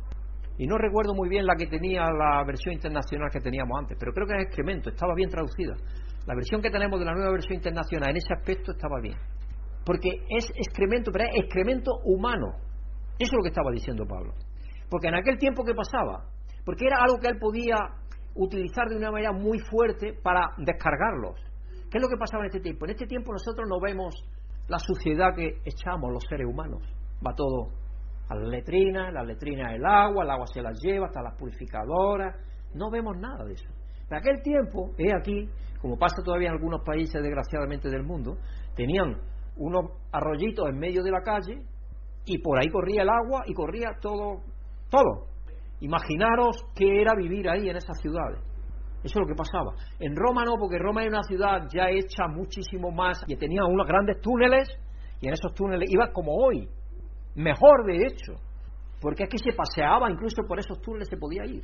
[0.57, 4.11] Y no recuerdo muy bien la que tenía la versión internacional que teníamos antes, pero
[4.11, 5.75] creo que es excremento, estaba bien traducida.
[6.25, 9.17] La versión que tenemos de la nueva versión internacional en ese aspecto estaba bien.
[9.85, 12.47] Porque es excremento, pero es excremento humano.
[13.19, 14.33] Eso es lo que estaba diciendo Pablo.
[14.89, 16.25] Porque en aquel tiempo que pasaba,
[16.65, 17.77] porque era algo que él podía
[18.35, 21.39] utilizar de una manera muy fuerte para descargarlos.
[21.89, 22.85] ¿Qué es lo que pasaba en este tiempo?
[22.85, 24.15] En este tiempo nosotros no vemos
[24.67, 26.81] la suciedad que echamos los seres humanos.
[27.25, 27.71] Va todo
[28.29, 32.35] a las letrinas, las letrinas el agua, el agua se las lleva hasta las purificadoras.
[32.73, 33.69] No vemos nada de eso.
[34.09, 35.49] En aquel tiempo, he aquí,
[35.81, 38.37] como pasa todavía en algunos países desgraciadamente del mundo,
[38.75, 39.17] tenían
[39.57, 41.61] unos arroyitos en medio de la calle
[42.25, 44.41] y por ahí corría el agua y corría todo,
[44.89, 45.27] todo.
[45.79, 48.39] Imaginaros qué era vivir ahí en esas ciudades.
[49.03, 49.73] Eso es lo que pasaba.
[49.99, 53.87] En Roma no, porque Roma era una ciudad ya hecha muchísimo más y tenía unos
[53.87, 54.67] grandes túneles
[55.21, 56.67] y en esos túneles iba como hoy,
[57.37, 58.33] mejor de hecho,
[58.99, 61.63] porque es que se paseaba incluso por esos túneles se podía ir.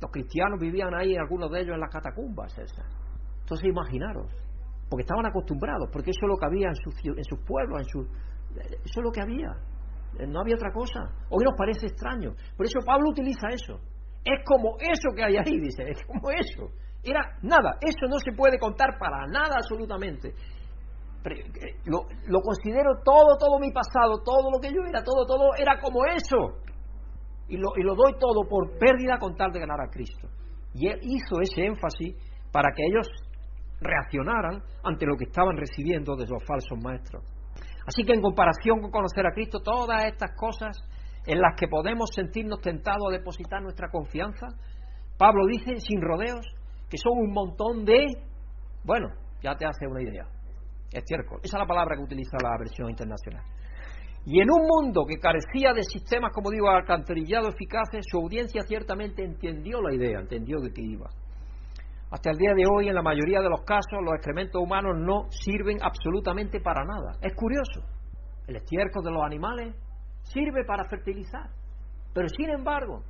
[0.00, 2.56] Los cristianos vivían ahí, algunos de ellos en las catacumbas.
[3.40, 4.32] Entonces imaginaros,
[4.88, 7.86] porque estaban acostumbrados, porque eso es lo que había en, en sus pueblos, en
[8.56, 9.50] eso es lo que había.
[10.18, 11.00] Eh, no había otra cosa.
[11.28, 12.32] Hoy nos parece extraño.
[12.56, 13.80] Por eso Pablo utiliza eso.
[14.24, 15.84] Es como eso que hay ahí, dice.
[15.88, 16.72] Es como eso.
[17.02, 17.78] Era nada.
[17.80, 20.34] Eso no se puede contar para nada absolutamente.
[21.24, 25.78] Eh, lo, considero todo, todo mi pasado, todo lo que yo era, todo, todo era
[25.80, 26.60] como eso.
[27.48, 30.28] Y lo, y lo doy todo por pérdida con tal de ganar a Cristo.
[30.72, 32.14] Y él hizo ese énfasis
[32.52, 33.08] para que ellos
[33.80, 37.24] reaccionaran ante lo que estaban recibiendo de los falsos maestros.
[37.86, 40.78] Así que en comparación con conocer a Cristo, todas estas cosas
[41.26, 44.46] en las que podemos sentirnos tentados a depositar nuestra confianza,
[45.18, 46.46] Pablo dice sin rodeos
[46.88, 48.06] que son un montón de,
[48.84, 49.08] bueno,
[49.42, 50.26] ya te hace una idea,
[50.92, 51.40] estiércol.
[51.42, 53.44] Esa es la palabra que utiliza la versión internacional.
[54.26, 59.24] Y en un mundo que carecía de sistemas, como digo, alcantarillados eficaces, su audiencia ciertamente
[59.24, 61.08] entendió la idea, entendió de qué iba.
[62.10, 65.30] Hasta el día de hoy, en la mayoría de los casos, los excrementos humanos no
[65.30, 67.16] sirven absolutamente para nada.
[67.22, 67.86] Es curioso.
[68.46, 69.74] El estiércol de los animales
[70.24, 71.48] sirve para fertilizar.
[72.12, 73.04] Pero sin embargo,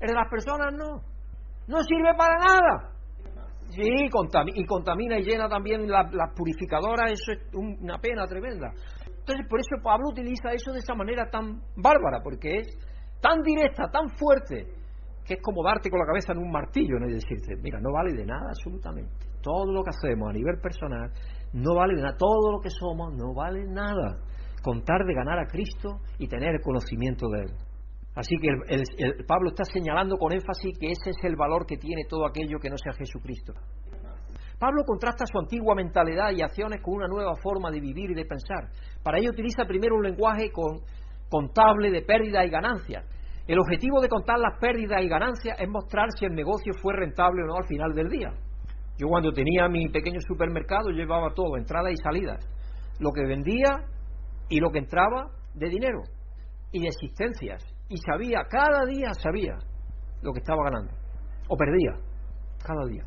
[0.00, 1.00] el de las personas no.
[1.68, 2.95] No sirve para nada.
[3.70, 8.70] Sí, y contamina y llena también las purificadoras, eso es una pena tremenda.
[9.06, 12.78] Entonces, por eso Pablo utiliza eso de esa manera tan bárbara, porque es
[13.20, 14.66] tan directa, tan fuerte,
[15.24, 17.08] que es como darte con la cabeza en un martillo, ¿no?
[17.08, 19.26] Y decirte, mira, no vale de nada absolutamente.
[19.42, 21.10] Todo lo que hacemos a nivel personal
[21.52, 22.16] no vale de nada.
[22.16, 24.18] Todo lo que somos no vale nada.
[24.62, 27.50] Contar de ganar a Cristo y tener conocimiento de Él.
[28.16, 32.02] Así que el, Pablo está señalando con énfasis que ese es el valor que tiene
[32.08, 33.52] todo aquello que no sea Jesucristo.
[34.58, 38.24] Pablo contrasta su antigua mentalidad y acciones con una nueva forma de vivir y de
[38.24, 38.70] pensar.
[39.02, 40.80] Para ello utiliza primero un lenguaje con,
[41.28, 43.04] contable de pérdida y ganancias
[43.46, 47.44] el objetivo de contar las pérdidas y ganancias es mostrar si el negocio fue rentable
[47.44, 48.32] o no al final del día.
[48.98, 52.44] Yo cuando tenía mi pequeño supermercado llevaba todo, entradas y salidas,
[52.98, 53.84] lo que vendía
[54.48, 56.00] y lo que entraba de dinero
[56.72, 57.62] y de existencias.
[57.88, 59.56] Y sabía, cada día sabía
[60.22, 60.92] lo que estaba ganando.
[61.48, 61.92] O perdía,
[62.64, 63.04] cada día.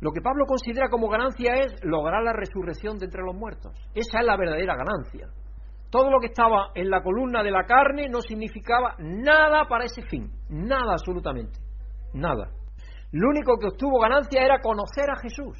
[0.00, 3.72] Lo que Pablo considera como ganancia es lograr la resurrección de entre los muertos.
[3.94, 5.28] Esa es la verdadera ganancia.
[5.90, 10.02] Todo lo que estaba en la columna de la carne no significaba nada para ese
[10.02, 11.58] fin, nada absolutamente,
[12.12, 12.50] nada.
[13.12, 15.56] Lo único que obtuvo ganancia era conocer a Jesús.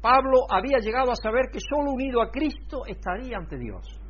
[0.00, 4.01] Pablo había llegado a saber que solo unido a Cristo estaría ante Dios.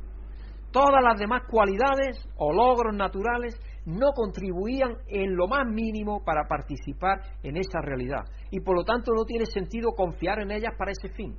[0.73, 3.53] Todas las demás cualidades o logros naturales
[3.85, 9.11] no contribuían en lo más mínimo para participar en esa realidad y por lo tanto
[9.13, 11.37] no tiene sentido confiar en ellas para ese fin.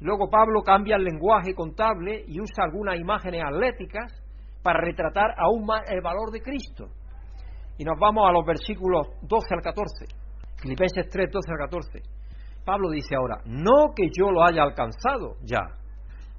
[0.00, 4.10] Luego Pablo cambia el lenguaje contable y usa algunas imágenes atléticas
[4.62, 6.88] para retratar aún más el valor de Cristo.
[7.76, 10.06] Y nos vamos a los versículos 12 al 14.
[10.62, 12.02] Filipenses 3, 12 al 14.
[12.64, 15.60] Pablo dice ahora, no que yo lo haya alcanzado ya,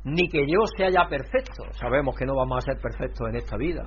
[0.04, 3.58] ni que yo sea ya perfecto, sabemos que no vamos a ser perfectos en esta
[3.58, 3.84] vida,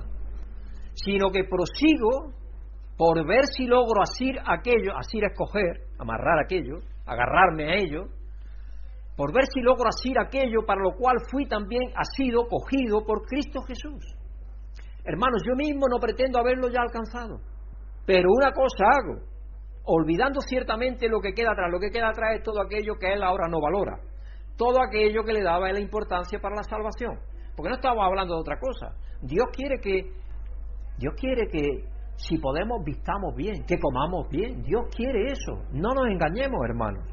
[0.93, 2.33] sino que prosigo
[2.97, 8.05] por ver si logro asir aquello, asir escoger, amarrar aquello, agarrarme a ello,
[9.15, 13.61] por ver si logro asir aquello para lo cual fui también asido, cogido por Cristo
[13.61, 14.03] Jesús.
[15.03, 17.39] Hermanos, yo mismo no pretendo haberlo ya alcanzado,
[18.05, 19.21] pero una cosa hago,
[19.85, 21.71] olvidando ciertamente lo que queda atrás.
[21.71, 23.99] Lo que queda atrás es todo aquello que él ahora no valora,
[24.57, 27.17] todo aquello que le daba la importancia para la salvación.
[27.55, 28.93] Porque no estamos hablando de otra cosa.
[29.21, 30.11] Dios quiere que,
[30.97, 31.85] Dios quiere que
[32.17, 34.61] si podemos vistamos bien, que comamos bien.
[34.63, 35.63] Dios quiere eso.
[35.71, 37.07] No nos engañemos, hermanos.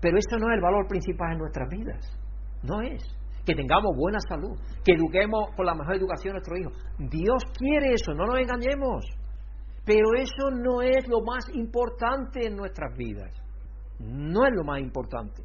[0.00, 2.18] Pero eso no es el valor principal en nuestras vidas.
[2.62, 3.02] No es.
[3.44, 6.72] Que tengamos buena salud, que eduquemos con la mejor educación a nuestros hijos.
[6.98, 9.04] Dios quiere eso, no nos engañemos.
[9.84, 13.32] Pero eso no es lo más importante en nuestras vidas.
[13.98, 15.42] No es lo más importante.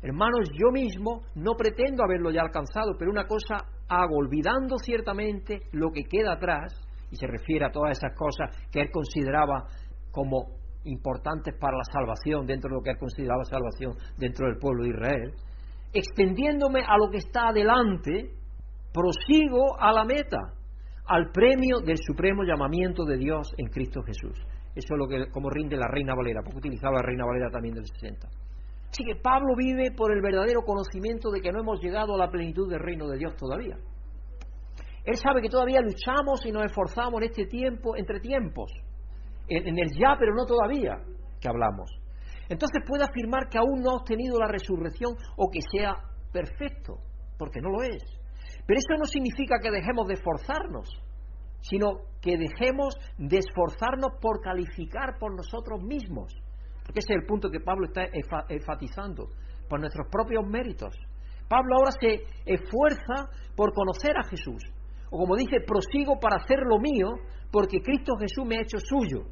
[0.00, 5.90] Hermanos, yo mismo no pretendo haberlo ya alcanzado, pero una cosa hago, olvidando ciertamente lo
[5.90, 6.72] que queda atrás,
[7.10, 9.64] y se refiere a todas esas cosas que él consideraba
[10.10, 14.84] como importantes para la salvación, dentro de lo que él consideraba salvación dentro del pueblo
[14.84, 15.34] de Israel,
[15.92, 18.30] extendiéndome a lo que está adelante,
[18.92, 20.38] prosigo a la meta,
[21.06, 24.38] al premio del supremo llamamiento de Dios en Cristo Jesús.
[24.74, 27.74] Eso es lo que como rinde la Reina Valera, porque utilizaba la Reina Valera también
[27.74, 28.28] del 60.
[28.90, 32.30] Así que Pablo vive por el verdadero conocimiento de que no hemos llegado a la
[32.30, 33.76] plenitud del reino de Dios todavía.
[35.04, 38.70] Él sabe que todavía luchamos y nos esforzamos en este tiempo, entre tiempos,
[39.48, 40.98] en, en el ya, pero no todavía,
[41.40, 41.90] que hablamos.
[42.48, 45.96] Entonces puede afirmar que aún no ha obtenido la resurrección o que sea
[46.32, 46.98] perfecto,
[47.38, 48.02] porque no lo es.
[48.66, 50.88] Pero eso no significa que dejemos de esforzarnos,
[51.60, 56.34] sino que dejemos de esforzarnos por calificar por nosotros mismos.
[56.88, 58.06] Porque ese es el punto que Pablo está
[58.48, 59.28] enfatizando,
[59.68, 60.96] por nuestros propios méritos.
[61.46, 64.64] Pablo ahora se esfuerza por conocer a Jesús.
[65.10, 67.08] O como dice, prosigo para hacer lo mío,
[67.52, 69.26] porque Cristo Jesús me ha hecho suyo.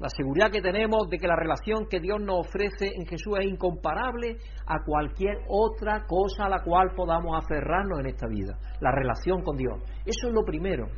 [0.00, 3.46] La seguridad que tenemos de que la relación que Dios nos ofrece en Jesús es
[3.46, 4.36] incomparable
[4.66, 8.58] a cualquier otra cosa a la cual podamos aferrarnos en esta vida.
[8.80, 9.80] La relación con Dios.
[10.04, 10.88] Eso es lo primero.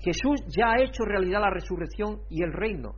[0.00, 2.96] Jesús ya ha hecho realidad la resurrección y el reino.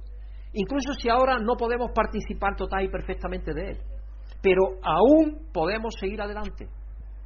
[0.59, 3.79] Incluso si ahora no podemos participar total y perfectamente de él.
[4.43, 6.67] Pero aún podemos seguir adelante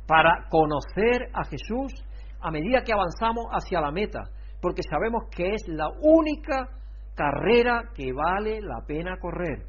[0.06, 1.94] para conocer a Jesús
[2.42, 4.20] a medida que avanzamos hacia la meta.
[4.60, 6.68] Porque sabemos que es la única
[7.14, 9.64] carrera que vale la pena correr.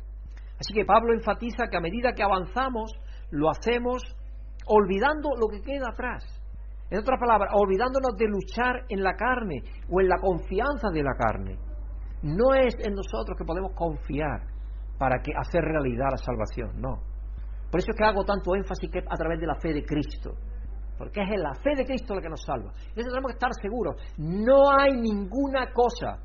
[0.60, 2.92] Así que Pablo enfatiza que a medida que avanzamos,
[3.32, 4.04] lo hacemos
[4.68, 6.26] olvidando lo que queda atrás.
[6.90, 11.14] En otras palabras, olvidándonos de luchar en la carne o en la confianza de la
[11.18, 11.73] carne.
[12.24, 14.48] No es en nosotros que podemos confiar
[14.98, 17.04] para que hacer realidad la salvación, no.
[17.70, 20.36] Por eso es que hago tanto énfasis que a través de la fe de Cristo.
[20.98, 22.72] Porque es la fe de Cristo la que nos salva.
[22.72, 23.96] Entonces tenemos que estar seguros.
[24.18, 26.20] No hay ninguna cosa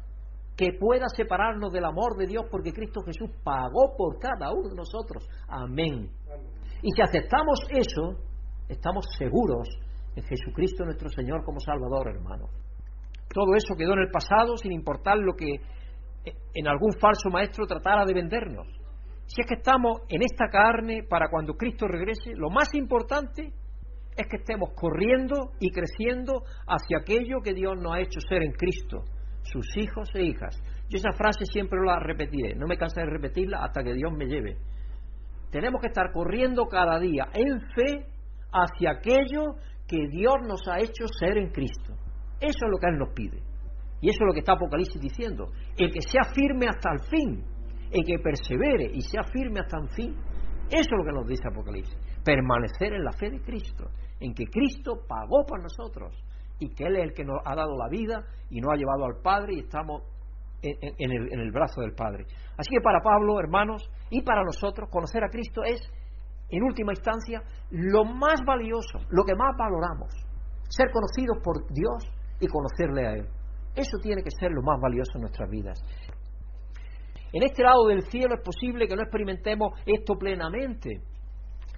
[0.56, 4.76] que pueda separarnos del amor de Dios porque Cristo Jesús pagó por cada uno de
[4.76, 5.26] nosotros.
[5.48, 6.10] Amén.
[6.82, 8.18] Y si aceptamos eso,
[8.68, 9.68] estamos seguros
[10.14, 12.46] en Jesucristo nuestro Señor como Salvador, hermano.
[13.32, 15.60] Todo eso quedó en el pasado sin importar lo que
[16.54, 18.66] en algún falso maestro tratara de vendernos.
[19.26, 23.52] Si es que estamos en esta carne para cuando Cristo regrese, lo más importante
[24.16, 28.52] es que estemos corriendo y creciendo hacia aquello que Dios nos ha hecho ser en
[28.52, 29.04] Cristo
[29.42, 30.60] sus hijos e hijas.
[30.88, 34.26] Yo esa frase siempre la repetiré, no me cansaré de repetirla hasta que Dios me
[34.26, 34.56] lleve.
[35.50, 38.06] Tenemos que estar corriendo cada día en fe
[38.52, 39.56] hacia aquello
[39.86, 41.94] que Dios nos ha hecho ser en Cristo.
[42.40, 43.42] Eso es lo que Él nos pide.
[44.00, 45.50] Y eso es lo que está Apocalipsis diciendo.
[45.76, 47.44] El que sea firme hasta el fin,
[47.90, 50.14] el que persevere y sea firme hasta el fin,
[50.70, 51.96] eso es lo que nos dice Apocalipsis.
[52.24, 53.90] Permanecer en la fe de Cristo,
[54.20, 56.14] en que Cristo pagó por nosotros
[56.60, 59.06] y que Él es el que nos ha dado la vida y nos ha llevado
[59.06, 60.02] al Padre y estamos
[60.62, 62.26] en, en el brazo del Padre.
[62.56, 65.80] Así que para Pablo, hermanos, y para nosotros, conocer a Cristo es,
[66.50, 70.12] en última instancia, lo más valioso, lo que más valoramos.
[70.68, 72.04] Ser conocidos por Dios
[72.40, 73.28] y conocerle a Él.
[73.78, 75.78] Eso tiene que ser lo más valioso en nuestras vidas.
[77.32, 81.00] En este lado del cielo es posible que no experimentemos esto plenamente,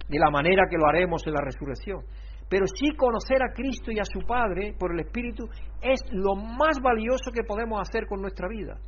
[0.09, 2.01] de la manera que lo haremos en la resurrección.
[2.49, 5.45] Pero sí conocer a Cristo y a su Padre por el Espíritu
[5.79, 8.79] es lo más valioso que podemos hacer con nuestra vida.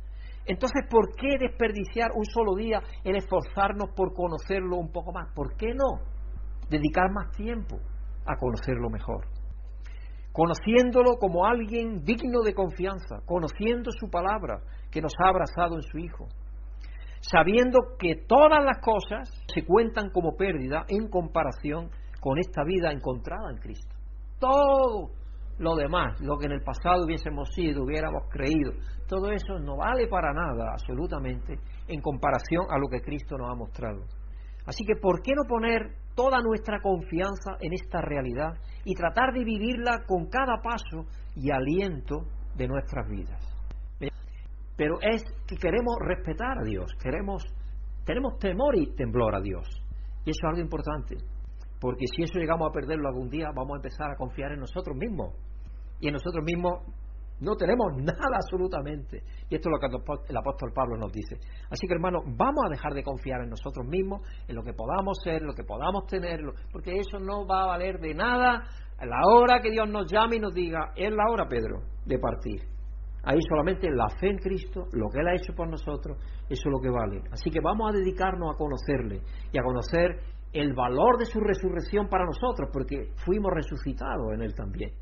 [0.44, 5.32] Entonces, ¿por qué desperdiciar un solo día en esforzarnos por conocerlo un poco más?
[5.34, 6.02] ¿Por qué no?
[6.68, 7.76] Dedicar más tiempo
[8.26, 9.33] a conocerlo mejor.
[10.34, 14.58] Conociéndolo como alguien digno de confianza, conociendo su palabra
[14.90, 16.26] que nos ha abrazado en su Hijo,
[17.20, 21.88] sabiendo que todas las cosas se cuentan como pérdida en comparación
[22.20, 23.94] con esta vida encontrada en Cristo.
[24.40, 25.10] Todo
[25.58, 28.72] lo demás, lo que en el pasado hubiésemos sido, hubiéramos creído,
[29.06, 33.54] todo eso no vale para nada absolutamente en comparación a lo que Cristo nos ha
[33.54, 34.02] mostrado.
[34.66, 38.54] Así que, ¿por qué no poner toda nuestra confianza en esta realidad
[38.84, 43.54] y tratar de vivirla con cada paso y aliento de nuestras vidas?
[44.76, 47.44] Pero es que queremos respetar a Dios, queremos,
[48.04, 49.66] tenemos temor y temblor a Dios.
[50.24, 51.16] Y eso es algo importante,
[51.80, 54.96] porque si eso llegamos a perderlo algún día, vamos a empezar a confiar en nosotros
[54.96, 55.34] mismos.
[56.00, 56.80] Y en nosotros mismos
[57.40, 59.22] no tenemos nada absolutamente.
[59.48, 59.86] Y esto es lo que
[60.28, 61.36] el apóstol Pablo nos dice.
[61.70, 65.18] Así que hermanos, vamos a dejar de confiar en nosotros mismos, en lo que podamos
[65.22, 66.40] ser, en lo que podamos tener,
[66.72, 68.62] porque eso no va a valer de nada
[68.98, 72.18] a la hora que Dios nos llame y nos diga, es la hora, Pedro, de
[72.18, 72.62] partir.
[73.24, 76.18] Ahí solamente la fe en Cristo, lo que Él ha hecho por nosotros,
[76.48, 77.22] eso es lo que vale.
[77.32, 80.20] Así que vamos a dedicarnos a conocerle y a conocer
[80.52, 84.92] el valor de su resurrección para nosotros, porque fuimos resucitados en Él también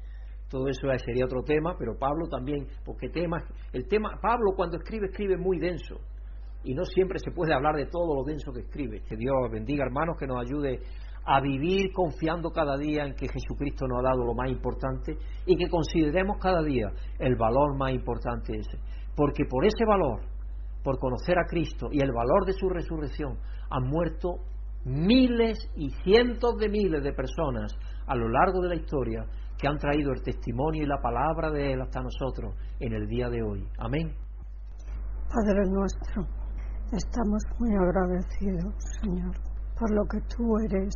[0.52, 3.42] todo eso sería otro tema, pero Pablo también, porque temas,
[3.72, 5.96] el tema, Pablo cuando escribe, escribe muy denso,
[6.62, 9.00] y no siempre se puede hablar de todo lo denso que escribe.
[9.08, 10.78] Que Dios bendiga, hermanos, que nos ayude
[11.24, 15.56] a vivir confiando cada día en que Jesucristo nos ha dado lo más importante y
[15.56, 16.88] que consideremos cada día
[17.18, 18.78] el valor más importante ese.
[19.16, 20.20] Porque por ese valor,
[20.84, 23.38] por conocer a Cristo y el valor de su resurrección,
[23.70, 24.36] han muerto
[24.84, 27.72] miles y cientos de miles de personas
[28.06, 29.24] a lo largo de la historia
[29.62, 33.30] que han traído el testimonio y la palabra de Él hasta nosotros en el día
[33.30, 33.64] de hoy.
[33.78, 34.12] Amén.
[35.30, 36.26] Padre nuestro,
[36.90, 39.32] estamos muy agradecidos, Señor,
[39.78, 40.92] por lo que tú eres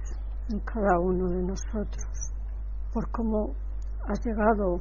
[0.50, 2.32] en cada uno de nosotros,
[2.92, 3.54] por cómo
[4.08, 4.80] has llegado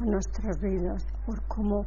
[0.00, 1.86] a nuestras vidas, por cómo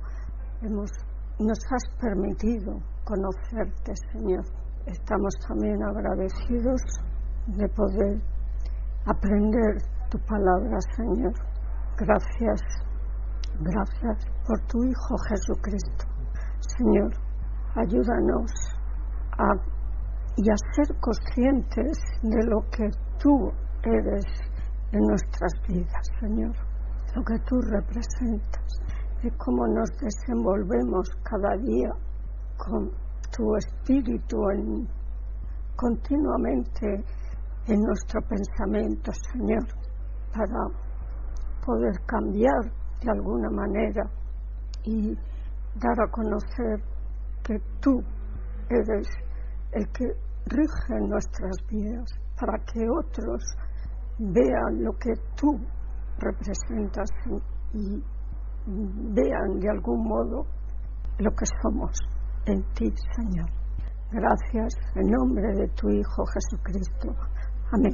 [0.63, 0.89] hemos,
[1.37, 4.43] nos has permitido conocerte, Señor.
[4.87, 6.81] Estamos también agradecidos
[7.45, 8.21] de poder
[9.05, 11.33] aprender tu palabra, Señor.
[11.97, 12.61] Gracias,
[13.59, 16.05] gracias por tu Hijo Jesucristo.
[16.77, 17.11] Señor,
[17.75, 18.51] ayúdanos
[19.37, 19.53] a,
[20.35, 22.89] y a ser conscientes de lo que
[23.19, 23.51] tú
[23.83, 24.25] eres
[24.91, 26.55] en nuestras vidas, Señor,
[27.15, 28.81] lo que tú representas,
[29.23, 31.89] y cómo nos desenvolvemos cada día
[32.57, 32.91] con
[33.31, 34.87] tu espíritu en,
[35.77, 37.05] continuamente
[37.67, 39.80] en nuestro pensamiento, Señor
[40.33, 40.67] para
[41.65, 42.63] poder cambiar
[43.01, 44.03] de alguna manera
[44.83, 45.15] y
[45.75, 46.81] dar a conocer
[47.43, 48.01] que tú
[48.69, 49.07] eres
[49.73, 50.05] el que
[50.45, 52.05] rige nuestras vidas
[52.39, 53.41] para que otros
[54.17, 55.59] vean lo que tú
[56.17, 57.09] representas
[57.73, 58.03] y
[58.67, 60.45] vean de algún modo
[61.19, 61.91] lo que somos
[62.45, 63.49] en ti, Señor.
[64.11, 67.15] Gracias en nombre de tu Hijo Jesucristo.
[67.71, 67.93] Amén.